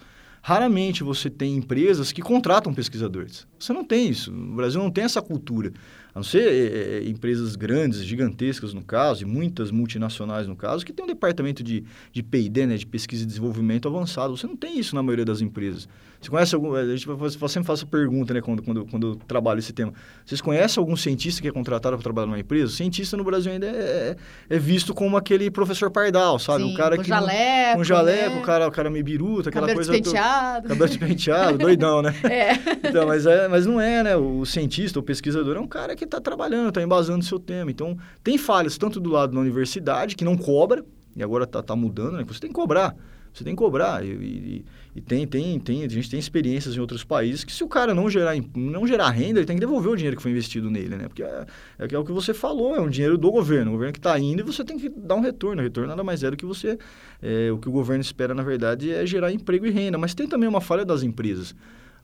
Raramente 0.47 1.03
você 1.03 1.27
tem 1.27 1.55
empresas 1.55 2.11
que 2.11 2.21
contratam 2.21 2.71
pesquisadores. 2.71 3.47
Você 3.57 3.73
não 3.73 3.83
tem 3.83 4.07
isso. 4.07 4.31
O 4.31 4.55
Brasil 4.55 4.79
não 4.79 4.91
tem 4.91 5.03
essa 5.03 5.19
cultura. 5.19 5.73
A 6.15 6.19
não 6.19 6.23
ser 6.23 6.47
é, 6.47 7.09
empresas 7.09 7.57
grandes, 7.57 8.01
gigantescas 8.01 8.73
no 8.73 8.81
caso, 8.81 9.23
e 9.23 9.25
muitas 9.25 9.69
multinacionais 9.69 10.47
no 10.47 10.55
caso, 10.55 10.85
que 10.85 10.93
tem 10.93 11.03
um 11.03 11.07
departamento 11.09 11.61
de, 11.61 11.83
de 12.13 12.23
P&D, 12.23 12.65
né, 12.65 12.77
de 12.77 12.85
pesquisa 12.85 13.23
e 13.23 13.25
desenvolvimento 13.25 13.85
avançado. 13.85 14.37
Você 14.37 14.47
não 14.47 14.55
tem 14.55 14.79
isso 14.79 14.95
na 14.95 15.03
maioria 15.03 15.25
das 15.25 15.41
empresas. 15.41 15.89
Você 16.21 16.31
conhece 16.31 16.55
algum... 16.55 16.73
A 16.73 16.85
gente 16.85 17.05
sempre 17.05 17.63
faz 17.65 17.79
essa 17.79 17.85
pergunta, 17.85 18.33
né, 18.33 18.39
quando, 18.39 18.63
quando, 18.63 18.85
quando 18.85 19.07
eu 19.07 19.15
trabalho 19.27 19.59
esse 19.59 19.73
tema. 19.73 19.93
Vocês 20.25 20.39
conhecem 20.39 20.79
algum 20.79 20.95
cientista 20.95 21.41
que 21.41 21.49
é 21.49 21.51
contratado 21.51 21.97
para 21.97 22.03
trabalhar 22.03 22.27
numa 22.27 22.39
empresa? 22.39 22.67
O 22.67 22.69
cientista 22.69 23.17
no 23.17 23.23
Brasil 23.25 23.51
ainda 23.51 23.67
é, 23.67 24.15
é, 24.49 24.55
é 24.55 24.57
visto 24.57 24.93
como 24.93 25.17
aquele 25.17 25.51
professor 25.51 25.91
pardal, 25.91 26.39
sabe? 26.39 26.63
Sim, 26.63 26.71
um 26.71 26.75
cara 26.75 26.95
com 26.95 27.03
que... 27.03 27.09
Jaleco, 27.09 27.81
um 27.81 27.83
jaleco, 27.83 28.35
né? 28.35 28.41
o 28.41 28.41
cara, 28.41 28.67
o 28.67 28.71
cara 28.71 28.89
meio 28.89 29.03
biruta, 29.03 29.49
aquela 29.49 29.67
cabelo 29.67 29.85
coisa... 29.85 29.91
Despenteado. 29.91 30.69
Cabelo 30.69 30.87
despenteado. 30.87 31.57
doidão, 31.59 32.01
né? 32.01 32.15
É. 32.23 32.87
Então, 32.87 33.05
mas, 33.05 33.25
é, 33.25 33.49
mas 33.49 33.65
não 33.65 33.81
é, 33.81 34.01
né? 34.01 34.15
O 34.15 34.45
cientista, 34.45 34.97
o 34.97 35.03
pesquisador 35.03 35.57
é 35.57 35.59
um 35.59 35.67
cara 35.67 35.95
que 35.95 36.04
está 36.05 36.21
trabalhando, 36.21 36.69
está 36.69 36.81
embasando 36.81 37.19
o 37.19 37.27
seu 37.27 37.39
tema. 37.39 37.69
Então, 37.69 37.97
tem 38.23 38.37
falhas 38.37 38.77
tanto 38.77 38.99
do 38.99 39.09
lado 39.09 39.33
da 39.33 39.39
universidade, 39.39 40.15
que 40.15 40.23
não 40.23 40.37
cobra, 40.37 40.83
e 41.15 41.23
agora 41.23 41.45
está 41.45 41.61
tá 41.61 41.75
mudando, 41.75 42.17
né? 42.17 42.23
Você 42.25 42.39
tem 42.39 42.49
que 42.49 42.55
cobrar. 42.55 42.95
Você 43.35 43.43
tem 43.43 43.53
que 43.53 43.57
cobrar. 43.57 44.03
E, 44.05 44.07
e, 44.07 44.65
e, 44.95 45.01
tem, 45.01 45.27
tem, 45.27 45.59
tem, 45.59 45.83
a 45.83 45.89
gente 45.89 46.09
tem 46.09 46.17
experiências 46.17 46.77
em 46.77 46.79
outros 46.79 47.03
países 47.03 47.43
que 47.43 47.51
se 47.51 47.63
o 47.65 47.67
cara 47.67 47.93
não 47.93 48.09
gerar, 48.09 48.33
não 48.55 48.87
gerar 48.87 49.09
renda, 49.09 49.39
ele 49.39 49.45
tem 49.45 49.57
que 49.57 49.59
devolver 49.59 49.91
o 49.91 49.95
dinheiro 49.95 50.15
que 50.15 50.23
foi 50.23 50.31
investido 50.31 50.69
nele, 50.69 50.95
né? 50.95 51.07
Porque 51.09 51.21
é, 51.21 51.45
é, 51.77 51.87
é 51.93 51.99
o 51.99 52.05
que 52.05 52.13
você 52.13 52.33
falou, 52.33 52.77
é 52.77 52.79
um 52.79 52.89
dinheiro 52.89 53.17
do 53.17 53.29
governo. 53.29 53.71
O 53.71 53.73
governo 53.73 53.91
que 53.91 53.99
está 53.99 54.17
indo 54.17 54.39
e 54.39 54.43
você 54.43 54.63
tem 54.63 54.77
que 54.77 54.87
dar 54.87 55.15
um 55.15 55.21
retorno. 55.21 55.61
O 55.61 55.65
retorno 55.65 55.89
nada 55.89 56.03
mais 56.03 56.23
é 56.23 56.31
do 56.31 56.37
que 56.37 56.45
você... 56.45 56.77
É, 57.21 57.51
o 57.51 57.57
que 57.57 57.67
o 57.67 57.71
governo 57.73 58.01
espera, 58.01 58.33
na 58.33 58.43
verdade, 58.43 58.89
é 58.89 59.05
gerar 59.05 59.33
emprego 59.33 59.65
e 59.65 59.69
renda. 59.69 59.97
Mas 59.97 60.13
tem 60.13 60.27
também 60.27 60.47
uma 60.47 60.61
falha 60.61 60.85
das 60.85 61.03
empresas. 61.03 61.53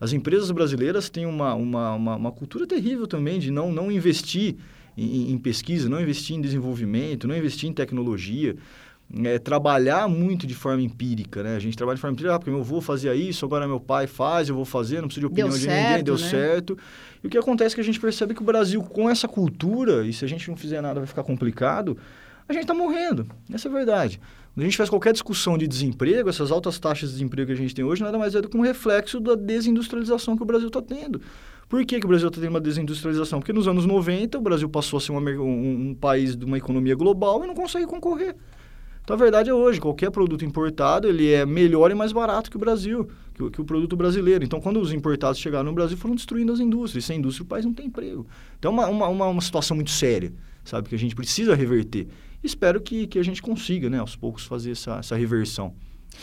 As 0.02 0.12
empresas 0.12 0.50
brasileiras 0.52 1.10
têm 1.10 1.26
uma, 1.26 1.54
uma, 1.54 1.94
uma, 1.94 2.16
uma 2.16 2.32
cultura 2.32 2.68
terrível 2.68 3.08
também 3.08 3.40
de 3.40 3.52
não, 3.52 3.72
não 3.72 3.92
investir 3.92 4.56
em, 4.98 5.32
em 5.32 5.38
pesquisa, 5.38 5.88
não 5.88 6.02
investir 6.02 6.36
em 6.36 6.42
desenvolvimento, 6.42 7.28
não 7.28 7.38
investir 7.38 7.70
em 7.70 7.74
tecnologia 7.74 8.58
é, 9.26 9.38
trabalhar 9.38 10.08
muito 10.08 10.48
de 10.48 10.56
forma 10.56 10.82
empírica, 10.82 11.44
né? 11.44 11.56
A 11.56 11.60
gente 11.60 11.76
trabalha 11.76 11.96
de 11.96 12.02
forma 12.02 12.14
empírica, 12.14 12.36
ah, 12.36 12.40
porque 12.40 12.52
meu 12.52 12.62
avô 12.62 12.80
fazia 12.80 13.14
isso, 13.14 13.46
agora 13.46 13.68
meu 13.68 13.80
pai 13.80 14.08
faz, 14.08 14.48
eu 14.48 14.56
vou 14.56 14.66
fazer, 14.66 15.02
não 15.02 15.08
preciso 15.08 15.28
de 15.28 15.34
opinião 15.34 15.50
deu 15.50 15.58
de 15.58 15.64
certo, 15.64 15.90
ninguém, 15.90 16.04
deu 16.04 16.18
né? 16.18 16.30
certo. 16.30 16.78
E 17.24 17.28
o 17.28 17.30
que 17.30 17.38
acontece 17.38 17.74
é 17.74 17.76
que 17.76 17.82
a 17.82 17.84
gente 17.84 18.00
percebe 18.00 18.34
que 18.34 18.42
o 18.42 18.46
Brasil, 18.46 18.82
com 18.82 19.10
essa 19.10 19.28
cultura, 19.28 20.06
e 20.06 20.14
se 20.14 20.24
a 20.24 20.28
gente 20.28 20.48
não 20.50 20.56
fizer 20.56 20.82
nada 20.82 21.00
vai 21.00 21.08
ficar 21.08 21.24
complicado, 21.24 21.98
a 22.48 22.54
gente 22.54 22.64
está 22.64 22.74
morrendo. 22.74 23.28
Essa 23.52 23.68
é 23.68 23.72
a 23.72 23.74
verdade. 23.74 24.20
Quando 24.54 24.64
a 24.64 24.68
gente 24.68 24.78
faz 24.78 24.90
qualquer 24.90 25.14
discussão 25.14 25.58
de 25.58 25.66
desemprego, 25.66 26.28
essas 26.28 26.52
altas 26.52 26.78
taxas 26.78 27.10
de 27.10 27.16
desemprego 27.16 27.48
que 27.48 27.54
a 27.54 27.56
gente 27.56 27.74
tem 27.74 27.86
hoje, 27.86 28.04
nada 28.04 28.18
mais 28.18 28.36
é 28.36 28.42
do 28.42 28.50
que 28.50 28.58
um 28.58 28.62
reflexo 28.62 29.20
da 29.20 29.34
desindustrialização 29.34 30.36
que 30.36 30.44
o 30.44 30.46
Brasil 30.46 30.68
está 30.68 30.82
tendo. 30.82 31.22
Por 31.70 31.86
que, 31.86 32.02
que 32.02 32.06
o 32.06 32.10
Brasil 32.10 32.28
está 32.28 32.42
tendo 32.42 32.50
uma 32.50 32.60
desindustrialização? 32.60 33.40
Porque 33.40 33.54
nos 33.54 33.66
anos 33.66 33.86
90 33.86 34.38
o 34.38 34.42
Brasil 34.42 34.68
passou 34.68 34.98
a 34.98 35.00
ser 35.00 35.14
uma, 35.14 35.22
um, 35.22 35.92
um 35.92 35.96
país 35.96 36.36
de 36.36 36.44
uma 36.44 36.58
economia 36.58 36.96
global 36.96 37.42
e 37.46 37.48
não 37.48 37.56
consegue 37.56 37.86
concorrer. 37.86 38.36
Então, 39.04 39.16
a 39.16 39.18
verdade 39.18 39.50
é 39.50 39.54
hoje, 39.54 39.80
qualquer 39.80 40.12
produto 40.12 40.46
importado, 40.46 41.08
ele 41.08 41.32
é 41.32 41.46
melhor 41.46 41.90
e 41.90 41.96
mais 41.96 42.12
barato 42.12 42.52
que 42.52 42.58
o 42.58 42.60
Brasil, 42.60 43.10
que 43.34 43.50
que 43.50 43.62
o 43.62 43.66
produto 43.66 43.96
brasileiro. 43.96 44.44
Então, 44.44 44.60
quando 44.62 44.80
os 44.80 44.94
importados 44.94 45.40
chegaram 45.40 45.66
no 45.66 45.74
Brasil, 45.74 45.98
foram 45.98 46.14
destruindo 46.14 46.52
as 46.52 46.60
indústrias. 46.60 47.06
Sem 47.06 47.18
indústria, 47.20 47.44
o 47.44 47.48
país 47.48 47.66
não 47.66 47.74
tem 47.74 47.88
emprego. 47.88 48.28
Então, 48.60 48.72
é 48.82 48.86
uma, 48.88 49.08
uma, 49.08 49.28
uma 49.28 49.42
situação 49.42 49.76
muito 49.76 49.92
séria, 49.92 50.32
sabe? 50.64 50.88
Que 50.88 50.96
a 50.96 51.00
gente 51.00 51.16
precisa 51.16 51.56
reverter. 51.56 52.08
Espero 52.44 52.82
que, 52.82 53.08
que 53.08 53.20
a 53.20 53.24
gente 53.24 53.42
consiga, 53.42 53.90
né, 53.90 54.00
aos 54.00 54.16
poucos, 54.16 54.46
fazer 54.46 54.72
essa, 54.72 54.98
essa 54.98 55.16
reversão. 55.16 55.74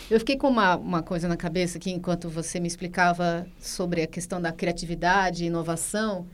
Eu 0.09 0.19
fiquei 0.19 0.37
com 0.37 0.47
uma, 0.47 0.75
uma 0.75 1.01
coisa 1.01 1.27
na 1.27 1.37
cabeça 1.37 1.77
aqui 1.77 1.91
enquanto 1.91 2.29
você 2.29 2.59
me 2.59 2.67
explicava 2.67 3.47
sobre 3.59 4.03
a 4.03 4.07
questão 4.07 4.41
da 4.41 4.51
criatividade 4.51 5.43
e 5.43 5.47
inovação. 5.47 6.27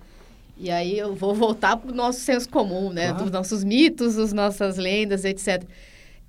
E 0.57 0.71
aí 0.71 0.97
eu 0.97 1.13
vou 1.15 1.33
voltar 1.33 1.77
para 1.77 1.91
o 1.91 1.95
nosso 1.95 2.19
senso 2.19 2.49
comum, 2.49 2.91
né? 2.91 3.09
Claro. 3.09 3.23
Dos 3.23 3.31
nossos 3.31 3.63
mitos, 3.63 4.15
das 4.15 4.33
nossas 4.33 4.77
lendas, 4.77 5.25
etc. 5.25 5.63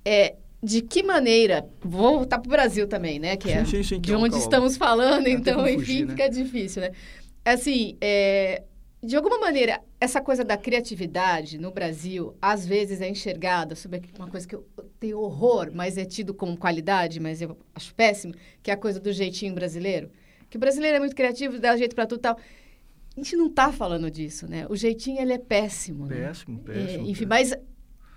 É, 0.03 0.35
de 0.61 0.81
que 0.81 1.03
maneira, 1.03 1.65
vou 1.81 2.17
voltar 2.17 2.39
para 2.39 2.47
o 2.47 2.51
Brasil 2.51 2.87
também, 2.87 3.19
né? 3.19 3.37
Que 3.37 3.51
é 3.51 3.63
sim, 3.63 3.77
sim, 3.77 3.83
sim, 3.83 4.01
de 4.01 4.13
é 4.13 4.17
onde 4.17 4.37
estamos 4.37 4.75
falando, 4.75 5.27
então, 5.27 5.61
fugir, 5.61 5.75
enfim, 5.75 6.05
né? 6.05 6.11
fica 6.11 6.29
difícil, 6.29 6.81
né? 6.81 6.91
Assim, 7.45 7.95
é, 8.01 8.63
de 9.07 9.15
alguma 9.15 9.39
maneira, 9.39 9.81
essa 9.99 10.19
coisa 10.21 10.43
da 10.43 10.57
criatividade 10.57 11.57
no 11.57 11.71
Brasil, 11.71 12.35
às 12.41 12.65
vezes 12.65 12.99
é 13.01 13.09
enxergada 13.09 13.73
sobre 13.75 14.01
uma 14.19 14.27
coisa 14.29 14.47
que 14.47 14.53
eu 14.53 14.65
tenho 14.99 15.19
horror, 15.19 15.71
mas 15.73 15.97
é 15.97 16.05
tido 16.05 16.33
como 16.33 16.57
qualidade, 16.57 17.19
mas 17.19 17.41
eu 17.41 17.57
acho 17.73 17.95
péssimo, 17.95 18.33
que 18.61 18.69
é 18.69 18.73
a 18.73 18.77
coisa 18.77 18.99
do 18.99 19.11
jeitinho 19.11 19.55
brasileiro. 19.55 20.11
Que 20.49 20.57
o 20.57 20.59
brasileiro 20.59 20.97
é 20.97 20.99
muito 20.99 21.15
criativo, 21.15 21.57
dá 21.59 21.75
jeito 21.77 21.95
para 21.95 22.05
tudo 22.05 22.19
e 22.19 22.21
tal. 22.21 22.37
A 22.37 23.19
gente 23.19 23.35
não 23.35 23.47
está 23.47 23.71
falando 23.71 24.11
disso, 24.11 24.45
né? 24.47 24.67
O 24.69 24.75
jeitinho, 24.75 25.21
ele 25.21 25.33
é 25.33 25.37
péssimo, 25.39 26.05
né? 26.05 26.27
Péssimo, 26.27 26.61
É, 26.67 26.73
péssimo. 26.73 27.03
enfim, 27.07 27.25
péssimo. 27.25 27.29
mas 27.29 27.55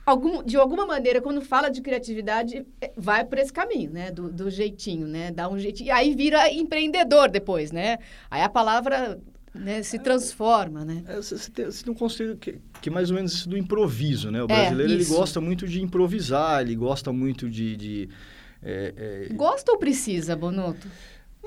algum, 0.04 0.42
de 0.42 0.56
alguma 0.56 0.84
maneira, 0.86 1.22
quando 1.22 1.40
fala 1.40 1.70
de 1.70 1.80
criatividade, 1.80 2.66
é, 2.80 2.92
vai 2.96 3.24
por 3.24 3.38
esse 3.38 3.52
caminho, 3.52 3.90
né? 3.90 4.10
Do, 4.10 4.30
do 4.30 4.50
jeitinho, 4.50 5.06
né? 5.06 5.30
Dá 5.30 5.48
um 5.48 5.58
jeitinho. 5.58 5.86
E 5.88 5.90
aí 5.90 6.14
vira 6.14 6.52
empreendedor 6.52 7.30
depois, 7.30 7.70
né? 7.72 7.98
Aí 8.30 8.42
a 8.42 8.48
palavra 8.48 9.20
né, 9.54 9.82
se 9.82 9.98
transforma, 9.98 10.84
né? 10.84 11.02
É, 11.06 11.16
Você, 11.16 11.36
você 11.36 11.50
tem, 11.50 11.64
você 11.66 11.84
tem 11.84 11.92
um 11.92 11.96
conceito 11.96 12.36
que, 12.36 12.58
que 12.80 12.88
é 12.88 12.92
mais 12.92 13.10
ou 13.10 13.16
menos 13.16 13.32
isso 13.32 13.48
do 13.48 13.56
improviso, 13.58 14.30
né? 14.30 14.40
O 14.42 14.44
É, 14.44 14.46
brasileiro 14.46 14.92
ele 14.92 15.02
isso. 15.02 15.14
gosta 15.14 15.40
muito 15.40 15.66
de 15.66 15.82
improvisar, 15.82 16.62
ele 16.62 16.76
gosta 16.76 17.12
muito 17.12 17.48
de... 17.48 17.76
de 17.76 18.08
é, 18.62 19.26
é, 19.30 19.34
Gosta 19.34 19.72
ou 19.72 19.78
precisa, 19.78 20.36
Bonotto? 20.36 20.86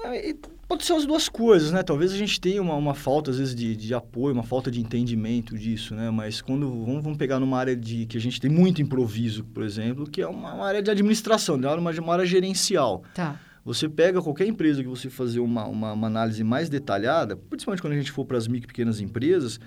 É, 0.03 0.35
Pode 0.67 0.85
ser 0.85 0.93
as 0.93 1.05
duas 1.05 1.29
coisas, 1.29 1.71
né? 1.71 1.83
Talvez 1.83 2.11
a 2.11 2.17
gente 2.17 2.41
tenha 2.41 2.59
uma, 2.61 2.73
uma 2.75 2.95
falta, 2.95 3.29
às 3.29 3.37
vezes, 3.37 3.53
de, 3.53 3.75
de 3.75 3.93
apoio, 3.93 4.33
uma 4.33 4.41
falta 4.43 4.71
de 4.71 4.81
entendimento 4.81 5.55
disso, 5.55 5.93
né? 5.93 6.09
Mas 6.09 6.41
quando... 6.41 6.67
Vamos, 6.67 7.03
vamos 7.03 7.17
pegar 7.17 7.39
numa 7.39 7.59
área 7.59 7.75
de... 7.75 8.07
Que 8.07 8.17
a 8.17 8.21
gente 8.21 8.41
tem 8.41 8.49
muito 8.49 8.81
improviso, 8.81 9.43
por 9.43 9.61
exemplo, 9.63 10.09
que 10.09 10.21
é 10.21 10.27
uma, 10.27 10.53
uma 10.55 10.65
área 10.65 10.81
de 10.81 10.89
administração, 10.89 11.57
né? 11.57 11.69
uma, 11.69 11.91
uma 11.91 12.13
área 12.13 12.25
gerencial. 12.25 13.03
Tá. 13.13 13.39
Você 13.65 13.87
pega 13.87 14.21
qualquer 14.21 14.45
empresa 14.45 14.81
que 14.83 14.89
você 14.89 15.09
fazer 15.09 15.39
uma, 15.39 15.65
uma, 15.65 15.93
uma 15.93 16.07
análise 16.07 16.43
mais 16.43 16.67
detalhada, 16.69 17.37
principalmente 17.37 17.81
quando 17.81 17.93
a 17.93 17.97
gente 17.97 18.11
for 18.11 18.25
para 18.25 18.37
as 18.37 18.47
micro 18.47 18.65
e 18.65 18.67
pequenas 18.67 18.99
empresas, 18.99 19.59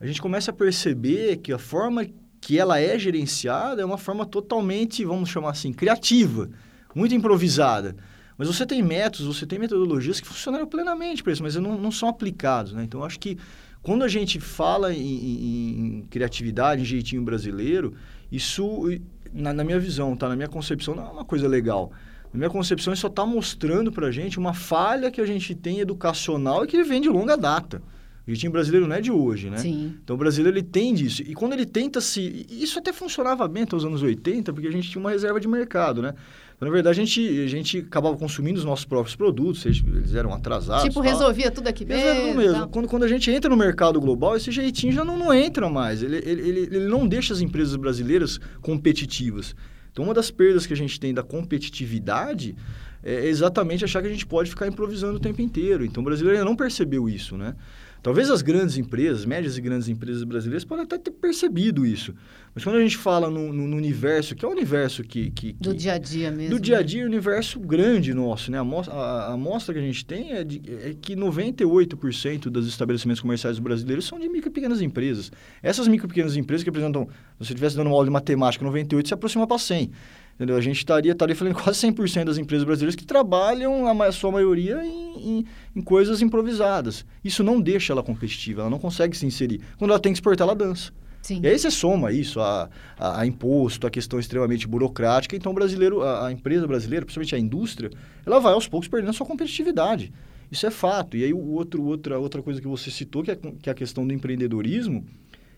a 0.00 0.06
gente 0.06 0.22
começa 0.22 0.50
a 0.50 0.54
perceber 0.54 1.36
que 1.36 1.52
a 1.52 1.58
forma 1.58 2.06
que 2.40 2.58
ela 2.58 2.80
é 2.80 2.98
gerenciada 2.98 3.82
é 3.82 3.84
uma 3.84 3.98
forma 3.98 4.24
totalmente, 4.26 5.04
vamos 5.04 5.28
chamar 5.28 5.50
assim, 5.50 5.72
criativa, 5.72 6.48
muito 6.94 7.14
improvisada. 7.14 7.94
Mas 8.38 8.48
você 8.48 8.64
tem 8.66 8.82
métodos, 8.82 9.26
você 9.36 9.46
tem 9.46 9.58
metodologias 9.58 10.18
que 10.18 10.26
funcionaram 10.26 10.66
plenamente 10.66 11.22
para 11.22 11.32
isso, 11.32 11.42
mas 11.42 11.54
não, 11.56 11.78
não 11.78 11.92
são 11.92 12.08
aplicados. 12.08 12.72
Né? 12.72 12.82
Então, 12.82 13.04
acho 13.04 13.20
que 13.20 13.36
quando 13.82 14.02
a 14.02 14.08
gente 14.08 14.40
fala 14.40 14.92
em, 14.92 14.98
em- 15.00 15.86
em 15.98 16.02
criatividade, 16.10 16.82
em 16.82 16.84
jeitinho 16.84 17.22
brasileiro, 17.22 17.94
isso, 18.32 18.88
na, 19.32 19.52
na 19.52 19.62
minha 19.62 19.78
visão, 19.78 20.16
tá? 20.16 20.28
na 20.28 20.34
minha 20.34 20.48
concepção, 20.48 20.94
não 20.96 21.06
é 21.06 21.10
uma 21.10 21.24
coisa 21.24 21.46
legal. 21.46 21.92
Na 22.32 22.38
minha 22.38 22.50
concepção, 22.50 22.92
isso 22.92 23.02
só 23.02 23.08
está 23.08 23.26
mostrando 23.26 23.92
para 23.92 24.06
a 24.06 24.10
gente 24.10 24.38
uma 24.38 24.54
falha 24.54 25.10
que 25.10 25.20
a 25.20 25.26
gente 25.26 25.54
tem 25.54 25.80
educacional 25.80 26.64
e 26.64 26.66
que 26.66 26.82
vem 26.82 27.00
de 27.00 27.08
longa 27.08 27.36
data. 27.36 27.82
O 28.26 28.30
jeitinho 28.30 28.52
brasileiro 28.52 28.86
não 28.86 28.94
é 28.94 29.00
de 29.00 29.10
hoje, 29.10 29.50
né? 29.50 29.58
Sim. 29.58 29.96
Então 30.02 30.14
o 30.14 30.18
brasileiro 30.18 30.56
ele 30.56 30.64
tem 30.64 30.94
disso. 30.94 31.22
E 31.22 31.34
quando 31.34 31.54
ele 31.54 31.66
tenta 31.66 32.00
se. 32.00 32.46
Isso 32.48 32.78
até 32.78 32.92
funcionava 32.92 33.48
bem 33.48 33.64
até 33.64 33.74
os 33.74 33.84
anos 33.84 34.00
80, 34.00 34.52
porque 34.52 34.68
a 34.68 34.70
gente 34.70 34.88
tinha 34.88 35.00
uma 35.00 35.10
reserva 35.10 35.40
de 35.40 35.48
mercado, 35.48 36.00
né? 36.00 36.14
Então, 36.54 36.68
na 36.68 36.72
verdade, 36.72 37.00
a 37.00 37.04
gente, 37.04 37.40
a 37.42 37.48
gente 37.48 37.78
acabava 37.78 38.16
consumindo 38.16 38.60
os 38.60 38.64
nossos 38.64 38.84
próprios 38.84 39.16
produtos, 39.16 39.66
eles, 39.66 40.14
eram 40.14 40.32
atrasados. 40.32 40.84
tipo, 40.84 41.02
tal. 41.02 41.02
resolvia 41.02 41.50
tudo 41.50 41.66
aqui 41.66 41.84
mesmo. 41.84 42.04
Resolve 42.04 42.38
mesmo. 42.38 42.52
tal. 42.52 42.68
Quando, 42.68 42.88
quando 42.88 43.02
a 43.02 43.08
gente 43.08 43.28
entra 43.28 43.50
no 43.50 43.56
mercado 43.56 44.00
global, 44.00 44.36
esse 44.36 44.52
jeitinho 44.52 44.92
já 44.92 45.04
não, 45.04 45.18
não 45.18 45.34
entra 45.34 45.68
mais. 45.68 46.04
Ele, 46.04 46.18
ele, 46.18 46.48
ele, 46.48 46.60
ele 46.60 46.86
não 46.86 47.08
deixa 47.08 47.34
as 47.34 47.40
empresas 47.40 47.74
brasileiras 47.74 48.38
competitivas. 48.60 49.56
Então, 49.92 50.04
uma 50.04 50.14
das 50.14 50.30
perdas 50.30 50.66
que 50.66 50.72
a 50.72 50.76
gente 50.76 50.98
tem 50.98 51.12
da 51.12 51.22
competitividade 51.22 52.56
é 53.02 53.26
exatamente 53.26 53.84
achar 53.84 54.00
que 54.00 54.08
a 54.08 54.10
gente 54.10 54.26
pode 54.26 54.48
ficar 54.48 54.66
improvisando 54.66 55.18
o 55.18 55.20
tempo 55.20 55.42
inteiro. 55.42 55.84
Então, 55.84 56.00
o 56.00 56.04
brasileiro 56.04 56.38
ainda 56.38 56.48
não 56.48 56.56
percebeu 56.56 57.08
isso, 57.08 57.36
né? 57.36 57.54
Talvez 58.02 58.28
as 58.30 58.42
grandes 58.42 58.76
empresas, 58.76 59.24
médias 59.24 59.56
e 59.56 59.60
grandes 59.60 59.88
empresas 59.88 60.24
brasileiras, 60.24 60.64
podem 60.64 60.84
até 60.84 60.98
ter 60.98 61.12
percebido 61.12 61.86
isso. 61.86 62.12
Mas 62.52 62.64
quando 62.64 62.76
a 62.76 62.80
gente 62.80 62.96
fala 62.96 63.30
no, 63.30 63.52
no- 63.52 63.66
no 63.68 63.76
universo, 63.76 64.34
que 64.34 64.44
é 64.44 64.48
o 64.48 64.50
universo 64.50 65.04
que... 65.04 65.30
que, 65.30 65.52
Do 65.52 65.70
que- 65.70 65.76
dia 65.76 65.92
a 65.94 65.98
dia 65.98 66.30
mesmo. 66.30 66.50
do 66.56 66.60
dia 66.60 66.76
a 66.76 66.80
né? 66.80 66.84
dia, 66.84 67.04
o 67.04 67.06
universo 67.06 67.60
grande 67.60 68.12
nosso, 68.12 68.50
né? 68.50 68.58
A 68.58 68.62
amostra, 68.62 68.92
a, 68.92 69.28
a 69.28 69.32
amostra 69.34 69.72
que 69.72 69.78
a 69.80 69.82
gente 69.82 70.04
tem 70.04 70.32
é, 70.32 70.42
de, 70.42 70.60
é 70.82 70.94
que 71.00 71.14
98% 71.14 72.44
dos 72.50 72.66
estabelecimentos 72.68 73.20
comerciais 73.20 73.58
brasileiros 73.58 74.04
são 74.06 74.18
de 74.18 74.28
micro 74.28 74.48
e 74.50 74.52
pequenas 74.52 74.80
empresas. 74.82 75.30
Essas 75.62 75.86
micro 75.88 76.06
e 76.06 76.08
pequenas 76.08 76.36
empresas 76.36 76.62
que 76.64 76.70
apresentam, 76.70 77.04
se 77.04 77.46
você 77.46 77.52
estivesse 77.52 77.76
dando 77.76 77.86
uma 77.86 77.94
aula 77.94 78.04
de 78.06 78.10
matemática, 78.10 78.64
98 78.64 79.08
se 79.08 79.14
aproxima 79.14 79.46
para 79.46 79.58
100. 79.58 79.90
Entendeu? 80.34 80.56
A 80.56 80.60
gente 80.60 80.78
estaria, 80.78 81.12
estaria 81.12 81.36
falando 81.36 81.54
quase 81.54 81.86
100% 81.86 82.24
das 82.24 82.38
empresas 82.38 82.64
brasileiras 82.64 82.96
que 82.96 83.04
trabalham, 83.04 83.86
a 84.02 84.12
sua 84.12 84.32
maioria, 84.32 84.84
em, 84.84 85.38
em, 85.38 85.46
em 85.76 85.82
coisas 85.82 86.22
improvisadas. 86.22 87.04
Isso 87.22 87.44
não 87.44 87.60
deixa 87.60 87.92
ela 87.92 88.02
competitiva, 88.02 88.62
ela 88.62 88.70
não 88.70 88.78
consegue 88.78 89.16
se 89.16 89.26
inserir. 89.26 89.60
Quando 89.78 89.90
ela 89.90 90.00
tem 90.00 90.12
que 90.12 90.16
exportar, 90.16 90.46
ela 90.46 90.56
dança. 90.56 90.92
Sim. 91.22 91.40
E 91.40 91.46
aí 91.46 91.56
você 91.56 91.70
soma 91.70 92.10
isso 92.10 92.40
a, 92.40 92.68
a, 92.98 93.20
a 93.20 93.26
imposto, 93.26 93.86
a 93.86 93.90
questão 93.90 94.18
extremamente 94.18 94.66
burocrática. 94.66 95.36
Então, 95.36 95.52
o 95.52 95.54
brasileiro, 95.54 96.02
a, 96.02 96.26
a 96.26 96.32
empresa 96.32 96.66
brasileira, 96.66 97.06
principalmente 97.06 97.34
a 97.36 97.38
indústria, 97.38 97.90
ela 98.26 98.40
vai 98.40 98.52
aos 98.52 98.66
poucos 98.66 98.88
perdendo 98.88 99.10
a 99.10 99.12
sua 99.12 99.26
competitividade. 99.26 100.12
Isso 100.50 100.66
é 100.66 100.70
fato. 100.70 101.16
E 101.16 101.22
aí, 101.22 101.32
o 101.32 101.52
outro, 101.52 101.84
outra, 101.84 102.18
outra 102.18 102.42
coisa 102.42 102.60
que 102.60 102.66
você 102.66 102.90
citou, 102.90 103.22
que 103.22 103.30
é, 103.30 103.36
que 103.36 103.68
é 103.68 103.72
a 103.72 103.74
questão 103.74 104.04
do 104.04 104.12
empreendedorismo, 104.12 105.06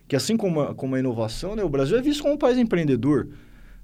que 0.06 0.14
assim 0.14 0.36
como 0.36 0.60
a, 0.60 0.74
como 0.74 0.94
a 0.94 1.00
inovação, 1.00 1.56
né, 1.56 1.64
o 1.64 1.68
Brasil 1.68 1.96
é 1.96 2.02
visto 2.02 2.22
como 2.22 2.34
um 2.34 2.38
país 2.38 2.58
empreendedor. 2.58 3.28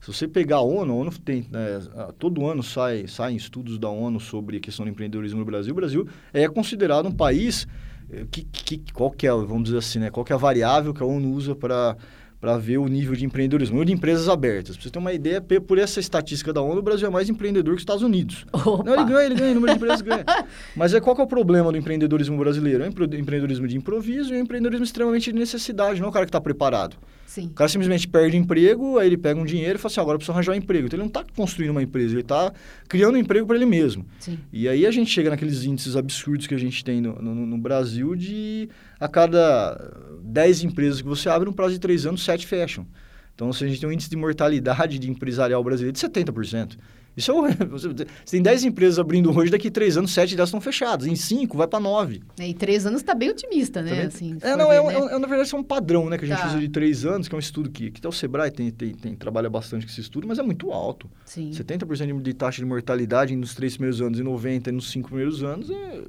Se 0.01 0.13
você 0.13 0.27
pegar 0.27 0.57
a 0.57 0.63
ONU, 0.63 0.93
a 0.93 0.97
ONU 0.97 1.11
tem, 1.19 1.47
né, 1.51 1.79
todo 2.19 2.47
ano 2.47 2.63
sai, 2.63 3.07
saem 3.07 3.37
estudos 3.37 3.79
da 3.79 3.89
ONU 3.91 4.19
sobre 4.19 4.57
a 4.57 4.61
questão 4.61 4.87
do 4.87 4.91
empreendedorismo 4.91 5.41
no 5.41 5.45
Brasil. 5.45 5.73
O 5.73 5.77
Brasil 5.77 6.09
é 6.33 6.49
considerado 6.49 7.07
um 7.07 7.13
país 7.13 7.69
eh, 8.11 8.25
que, 8.31 8.45
que 8.45 8.83
qual 8.95 9.11
que 9.11 9.27
é, 9.27 9.31
vamos 9.31 9.65
dizer 9.65 9.79
assim, 9.79 9.99
né, 9.99 10.11
qual 10.11 10.25
que 10.25 10.33
é 10.33 10.35
a 10.35 10.39
variável 10.39 10.95
que 10.95 11.03
a 11.03 11.07
ONU 11.07 11.31
usa 11.33 11.55
para 11.55 11.99
para 12.41 12.57
ver 12.57 12.79
o 12.79 12.89
nível 12.89 13.15
de 13.15 13.25
empreendedorismo, 13.27 13.85
de 13.85 13.93
empresas 13.93 14.29
abertas. 14.29 14.75
Pra 14.75 14.83
você 14.85 14.91
ter 14.91 14.99
uma 14.99 15.13
ideia, 15.13 15.41
por 15.43 15.77
essa 15.77 16.01
estatística 16.01 16.53
da 16.53 16.63
ONU, 16.63 16.79
o 16.79 16.83
Brasil 16.83 17.07
é 17.07 17.11
mais 17.11 17.29
empreendedor 17.29 17.75
que 17.75 17.79
os 17.79 17.83
Estados 17.83 18.03
Unidos. 18.03 18.47
Opa. 18.53 18.83
Não, 18.83 18.95
ele 18.95 19.05
ganha, 19.05 19.27
ele 19.27 19.35
ganha, 19.35 19.51
o 19.51 19.55
número 19.55 19.73
de 19.75 19.77
empresas 19.77 20.01
ganha. 20.01 20.25
Mas 20.75 20.95
é 20.95 21.01
qual 21.01 21.15
é 21.19 21.23
o 21.23 21.27
problema 21.27 21.71
do 21.71 21.77
empreendedorismo 21.77 22.39
brasileiro? 22.39 22.83
É 22.83 22.87
o 22.87 22.89
empre- 22.91 23.05
empreendedorismo 23.19 23.69
de 23.69 23.77
improviso 23.77 24.33
e 24.33 24.39
o 24.39 24.41
empreendedorismo 24.41 24.85
extremamente 24.85 25.31
de 25.31 25.39
necessidade, 25.39 26.01
não 26.01 26.07
é 26.07 26.09
o 26.09 26.13
cara 26.13 26.25
que 26.25 26.31
está 26.31 26.41
preparado. 26.41 26.97
Sim. 27.27 27.47
O 27.47 27.51
cara 27.51 27.69
simplesmente 27.69 28.09
perde 28.09 28.37
emprego, 28.37 28.99
aí 28.99 29.07
ele 29.07 29.17
pega 29.17 29.39
um 29.39 29.45
dinheiro 29.45 29.77
e 29.77 29.79
fala 29.79 29.93
assim, 29.93 30.01
agora 30.01 30.15
eu 30.17 30.19
preciso 30.19 30.33
arranjar 30.33 30.53
um 30.53 30.57
emprego. 30.57 30.87
Então 30.87 30.97
ele 30.97 31.03
não 31.03 31.09
está 31.09 31.25
construindo 31.37 31.71
uma 31.71 31.83
empresa, 31.83 32.15
ele 32.15 32.23
está 32.23 32.53
criando 32.89 33.15
um 33.15 33.19
emprego 33.19 33.47
para 33.47 33.55
ele 33.55 33.67
mesmo. 33.67 34.05
Sim. 34.19 34.37
E 34.53 34.67
aí 34.69 34.85
a 34.85 34.91
gente 34.91 35.11
chega 35.11 35.31
naqueles 35.31 35.63
índices 35.63 35.95
absurdos 35.95 36.49
que 36.49 36.55
a 36.55 36.59
gente 36.59 36.83
tem 36.83 37.01
no, 37.01 37.23
no, 37.23 37.35
no 37.47 37.57
Brasil 37.59 38.17
de 38.17 38.69
a 38.99 39.07
cada 39.07 39.93
10 40.31 40.65
empresas 40.65 41.01
que 41.03 41.09
você 41.09 41.29
abre, 41.29 41.47
no 41.49 41.55
prazo 41.55 41.75
de 41.75 41.81
3 41.81 42.07
anos, 42.07 42.25
7 42.25 42.47
fecham. 42.47 42.87
Então, 43.35 43.53
se 43.53 43.65
a 43.65 43.69
gente 43.69 43.81
tem 43.81 43.89
um 43.89 43.93
índice 43.93 44.11
de 44.11 44.17
mortalidade 44.17 44.99
de 44.99 45.11
empresarial 45.11 45.63
brasileiro 45.65 45.93
de 45.93 46.01
70%. 46.01 46.77
Isso 47.17 47.33
é. 47.45 47.51
Você 47.67 47.93
tem 48.31 48.41
10 48.41 48.65
empresas 48.65 48.99
abrindo 48.99 49.37
hoje, 49.37 49.51
daqui 49.51 49.67
a 49.67 49.71
3 49.71 49.97
anos, 49.97 50.13
7 50.13 50.37
delas 50.37 50.49
estão 50.51 50.61
fechadas. 50.61 51.07
Em 51.09 51.17
5, 51.17 51.57
vai 51.57 51.67
para 51.67 51.81
9. 51.81 52.21
E 52.39 52.55
três 52.55 52.87
anos 52.87 53.03
tá 53.03 53.15
bem 53.15 53.31
otimista, 53.31 53.83
né? 53.83 53.91
Também- 53.91 54.07
Assim, 54.07 54.39
se 54.39 54.47
É, 54.47 54.57
não, 54.57 54.69
ver, 54.69 54.77
é, 54.77 54.81
um- 54.81 54.87
né? 54.87 54.95
é 54.95 54.99
é, 55.17 55.19
na 55.19 55.27
verdade, 55.27 55.43
isso 55.49 55.57
é 55.57 55.59
um 55.59 55.63
padrão, 55.65 56.09
né? 56.09 56.17
Que 56.17 56.25
a 56.25 56.29
gente 56.29 56.39
Tá. 56.41 56.47
usa 56.49 56.61
de 56.61 56.69
3 56.69 57.05
anos, 57.05 57.27
que 57.27 57.35
é 57.35 57.37
um 57.37 57.41
estudo 57.41 57.69
que, 57.69 57.91
que 57.91 57.99
até 57.99 58.09
o 58.09 58.13
Sebrae 58.13 58.51
tem, 58.51 58.71
tem, 58.71 58.95
tem, 58.95 59.15
trabalha 59.17 59.51
bastante 59.51 59.85
com 59.87 59.91
esse 59.91 60.01
estudo, 60.01 60.29
mas 60.29 60.39
é 60.39 60.43
muito 60.43 60.71
alto. 60.71 61.11
Sim. 61.25 61.51
70% 61.53 62.07
de- 62.17 62.23
de 62.23 62.35
taxa 62.35 62.63
de 62.63 62.67
mortalidade 62.67 63.35
nos 63.35 63.55
três 63.57 63.73
primeiros 63.77 64.01
anos 64.01 64.19
e 64.21 64.23
90% 64.23 64.71
nos 64.77 64.91
cinco 64.91 65.09
primeiros 65.09 65.43
anos 65.43 65.69
é, 65.69 66.03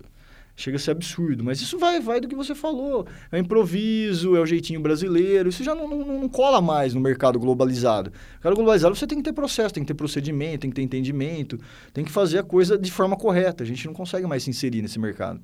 chega 0.62 0.78
a 0.78 0.80
ser 0.80 0.92
absurdo. 0.92 1.44
Mas 1.44 1.62
isso 1.62 1.78
vai, 1.78 2.00
vai 2.00 2.20
do 2.20 2.28
que 2.28 2.36
você 2.36 2.54
falou. 2.56 3.06
É 3.32 3.38
o 3.38 3.40
improviso, 3.40 4.36
é 4.36 4.40
o 4.40 4.46
jeitinho 4.46 4.80
brasileiro. 4.80 5.50
Isso 5.50 5.64
já 5.64 5.74
não, 5.76 5.88
não, 5.88 6.22
não 6.22 6.30
cola 6.30 6.62
mais 6.62 6.94
no 6.94 7.02
mercado 7.02 7.40
globalizado. 7.40 8.10
No 8.12 8.16
mercado 8.36 8.56
globalizado 8.56 8.96
você 8.96 9.08
tem 9.08 9.18
que 9.18 9.24
ter 9.24 9.34
processo, 9.34 9.74
tem 9.74 9.84
que 9.84 9.88
ter 9.88 9.94
procedimento, 9.94 10.60
tem 10.62 10.70
que 10.70 10.76
ter 10.76 10.84
entendimento, 10.84 11.58
tem 11.94 12.06
que 12.06 12.12
fazer 12.12 12.40
a 12.40 12.44
coisa 12.44 12.78
de 12.78 12.92
forma 12.92 13.18
correta. 13.18 13.64
A 13.64 13.68
gente 13.68 13.86
não 13.88 13.94
consegue 13.94 14.28
mais 14.28 14.44
se 14.44 14.50
inserir 14.50 14.82
nesse 14.82 15.00
mercado. 15.00 15.42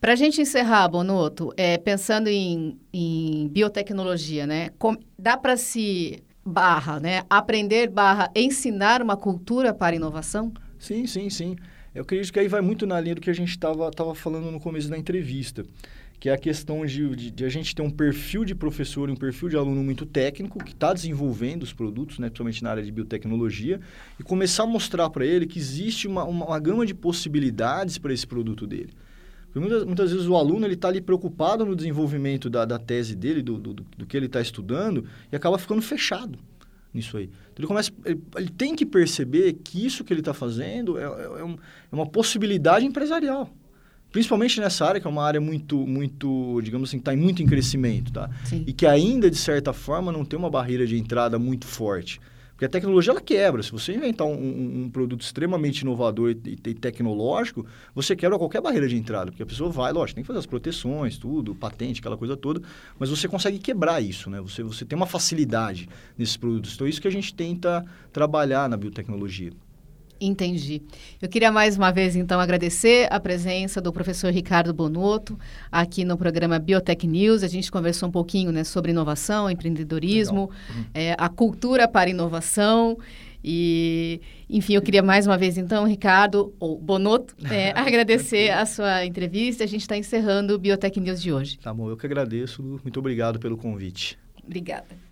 Para 0.00 0.14
a 0.14 0.16
gente 0.16 0.40
encerrar, 0.40 0.88
Bonoto, 0.88 1.52
é, 1.56 1.78
pensando 1.78 2.28
em, 2.28 2.76
em 2.92 3.48
biotecnologia, 3.48 4.46
né? 4.46 4.70
com- 4.78 4.96
dá 5.16 5.36
para 5.36 5.56
se 5.56 6.22
barra, 6.44 6.98
né? 6.98 7.22
Aprender 7.30 7.88
barra 7.88 8.28
ensinar 8.34 9.00
uma 9.00 9.16
cultura 9.16 9.72
para 9.72 9.94
inovação? 9.94 10.52
Sim, 10.78 11.06
sim, 11.06 11.30
sim. 11.30 11.56
Eu 11.94 12.02
acredito 12.02 12.32
que 12.32 12.40
aí 12.40 12.48
vai 12.48 12.62
muito 12.62 12.86
na 12.86 12.98
linha 12.98 13.14
do 13.14 13.20
que 13.20 13.28
a 13.28 13.34
gente 13.34 13.50
estava 13.50 13.90
tava 13.90 14.14
falando 14.14 14.50
no 14.50 14.58
começo 14.58 14.88
da 14.88 14.96
entrevista, 14.96 15.62
que 16.18 16.30
é 16.30 16.32
a 16.32 16.38
questão 16.38 16.86
de, 16.86 17.14
de, 17.14 17.30
de 17.30 17.44
a 17.44 17.50
gente 17.50 17.74
ter 17.74 17.82
um 17.82 17.90
perfil 17.90 18.46
de 18.46 18.54
professor 18.54 19.10
e 19.10 19.12
um 19.12 19.16
perfil 19.16 19.50
de 19.50 19.56
aluno 19.56 19.82
muito 19.82 20.06
técnico 20.06 20.62
que 20.64 20.72
está 20.72 20.94
desenvolvendo 20.94 21.64
os 21.64 21.72
produtos, 21.72 22.18
né, 22.18 22.28
principalmente 22.28 22.62
na 22.62 22.70
área 22.70 22.82
de 22.82 22.90
biotecnologia, 22.90 23.78
e 24.18 24.22
começar 24.22 24.62
a 24.62 24.66
mostrar 24.66 25.10
para 25.10 25.26
ele 25.26 25.46
que 25.46 25.58
existe 25.58 26.08
uma, 26.08 26.24
uma, 26.24 26.46
uma 26.46 26.58
gama 26.58 26.86
de 26.86 26.94
possibilidades 26.94 27.98
para 27.98 28.12
esse 28.12 28.26
produto 28.26 28.66
dele. 28.66 28.90
Muitas, 29.54 29.84
muitas 29.84 30.10
vezes 30.10 30.26
o 30.26 30.34
aluno 30.34 30.66
está 30.66 30.88
ali 30.88 31.02
preocupado 31.02 31.66
no 31.66 31.76
desenvolvimento 31.76 32.48
da, 32.48 32.64
da 32.64 32.78
tese 32.78 33.14
dele, 33.14 33.42
do, 33.42 33.58
do, 33.58 33.74
do 33.74 34.06
que 34.06 34.16
ele 34.16 34.26
está 34.26 34.40
estudando, 34.40 35.04
e 35.30 35.36
acaba 35.36 35.58
ficando 35.58 35.82
fechado. 35.82 36.38
Nisso 36.92 37.16
aí. 37.16 37.24
Então, 37.24 37.58
ele, 37.58 37.66
começa, 37.66 37.90
ele, 38.04 38.20
ele, 38.36 38.50
tem 38.50 38.74
que 38.74 38.84
perceber 38.84 39.54
que 39.64 39.84
isso 39.84 40.04
que 40.04 40.12
ele 40.12 40.20
está 40.20 40.34
fazendo 40.34 40.98
é, 40.98 41.02
é, 41.02 41.40
é, 41.40 41.44
um, 41.44 41.52
é 41.52 41.94
uma 41.94 42.06
possibilidade 42.06 42.84
empresarial. 42.84 43.50
Principalmente 44.10 44.60
nessa 44.60 44.84
área, 44.84 45.00
que 45.00 45.06
é 45.06 45.10
uma 45.10 45.24
área 45.24 45.40
muito, 45.40 45.86
muito 45.86 46.60
digamos 46.62 46.90
assim, 46.90 46.98
está 46.98 47.16
muito 47.16 47.42
em 47.42 47.46
crescimento, 47.46 48.12
tá? 48.12 48.28
Sim. 48.44 48.62
E 48.66 48.72
que 48.72 48.86
ainda, 48.86 49.30
de 49.30 49.38
certa 49.38 49.72
forma, 49.72 50.12
não 50.12 50.22
tem 50.22 50.38
uma 50.38 50.50
barreira 50.50 50.86
de 50.86 50.98
entrada 50.98 51.38
muito 51.38 51.66
forte. 51.66 52.20
Porque 52.52 52.64
a 52.64 52.68
tecnologia, 52.68 53.12
ela 53.12 53.20
quebra. 53.20 53.62
Se 53.62 53.72
você 53.72 53.94
inventar 53.94 54.26
um, 54.26 54.34
um, 54.34 54.82
um 54.84 54.90
produto 54.90 55.22
extremamente 55.22 55.80
inovador 55.80 56.30
e, 56.30 56.52
e, 56.52 56.74
tecnológico, 56.74 57.66
você 57.94 58.14
quebra 58.14 58.38
qualquer 58.38 58.60
barreira 58.60 58.86
de 58.86 58.96
entrada. 58.96 59.30
Porque 59.30 59.42
a 59.42 59.46
pessoa 59.46 59.70
vai, 59.70 59.92
lógico, 59.92 60.16
tem 60.16 60.22
que 60.22 60.28
fazer 60.28 60.38
as 60.38 60.46
proteções, 60.46 61.18
tudo, 61.18 61.54
patente, 61.54 62.00
aquela 62.00 62.16
coisa 62.16 62.36
toda. 62.36 62.62
Mas 62.98 63.10
você 63.10 63.26
consegue 63.26 63.58
quebrar 63.58 64.00
isso, 64.00 64.30
né? 64.30 64.40
Você, 64.40 64.62
você 64.62 64.84
tem 64.84 64.96
uma 64.96 65.06
facilidade 65.06 65.88
nesses 66.16 66.36
produtos. 66.36 66.74
Então, 66.74 66.86
é 66.86 66.90
isso 66.90 67.00
que 67.00 67.08
a 67.08 67.12
gente 67.12 67.34
tenta 67.34 67.84
trabalhar 68.12 68.68
na 68.68 68.76
biotecnologia. 68.76 69.52
Entendi. 70.24 70.80
Eu 71.20 71.28
queria 71.28 71.50
mais 71.50 71.76
uma 71.76 71.90
vez, 71.90 72.14
então, 72.14 72.38
agradecer 72.38 73.08
a 73.10 73.18
presença 73.18 73.80
do 73.80 73.92
professor 73.92 74.32
Ricardo 74.32 74.72
Bonotto 74.72 75.36
aqui 75.70 76.04
no 76.04 76.16
programa 76.16 76.60
Biotech 76.60 77.08
News. 77.08 77.42
A 77.42 77.48
gente 77.48 77.72
conversou 77.72 78.08
um 78.08 78.12
pouquinho 78.12 78.52
né, 78.52 78.62
sobre 78.62 78.92
inovação, 78.92 79.50
empreendedorismo, 79.50 80.42
uhum. 80.42 80.84
é, 80.94 81.16
a 81.18 81.28
cultura 81.28 81.88
para 81.88 82.08
inovação. 82.08 82.96
E, 83.42 84.20
enfim, 84.48 84.74
eu 84.74 84.82
queria 84.82 85.02
mais 85.02 85.26
uma 85.26 85.36
vez, 85.36 85.58
então, 85.58 85.84
Ricardo, 85.84 86.54
ou 86.60 86.78
Bonotto, 86.78 87.34
é, 87.50 87.72
agradecer 87.76 88.50
a 88.50 88.64
sua 88.64 89.04
entrevista. 89.04 89.64
A 89.64 89.66
gente 89.66 89.80
está 89.80 89.96
encerrando 89.96 90.54
o 90.54 90.58
Biotech 90.58 91.00
News 91.00 91.20
de 91.20 91.32
hoje. 91.32 91.58
Tá 91.58 91.74
bom, 91.74 91.90
eu 91.90 91.96
que 91.96 92.06
agradeço. 92.06 92.62
Muito 92.62 93.00
obrigado 93.00 93.40
pelo 93.40 93.56
convite. 93.56 94.16
Obrigada. 94.44 95.11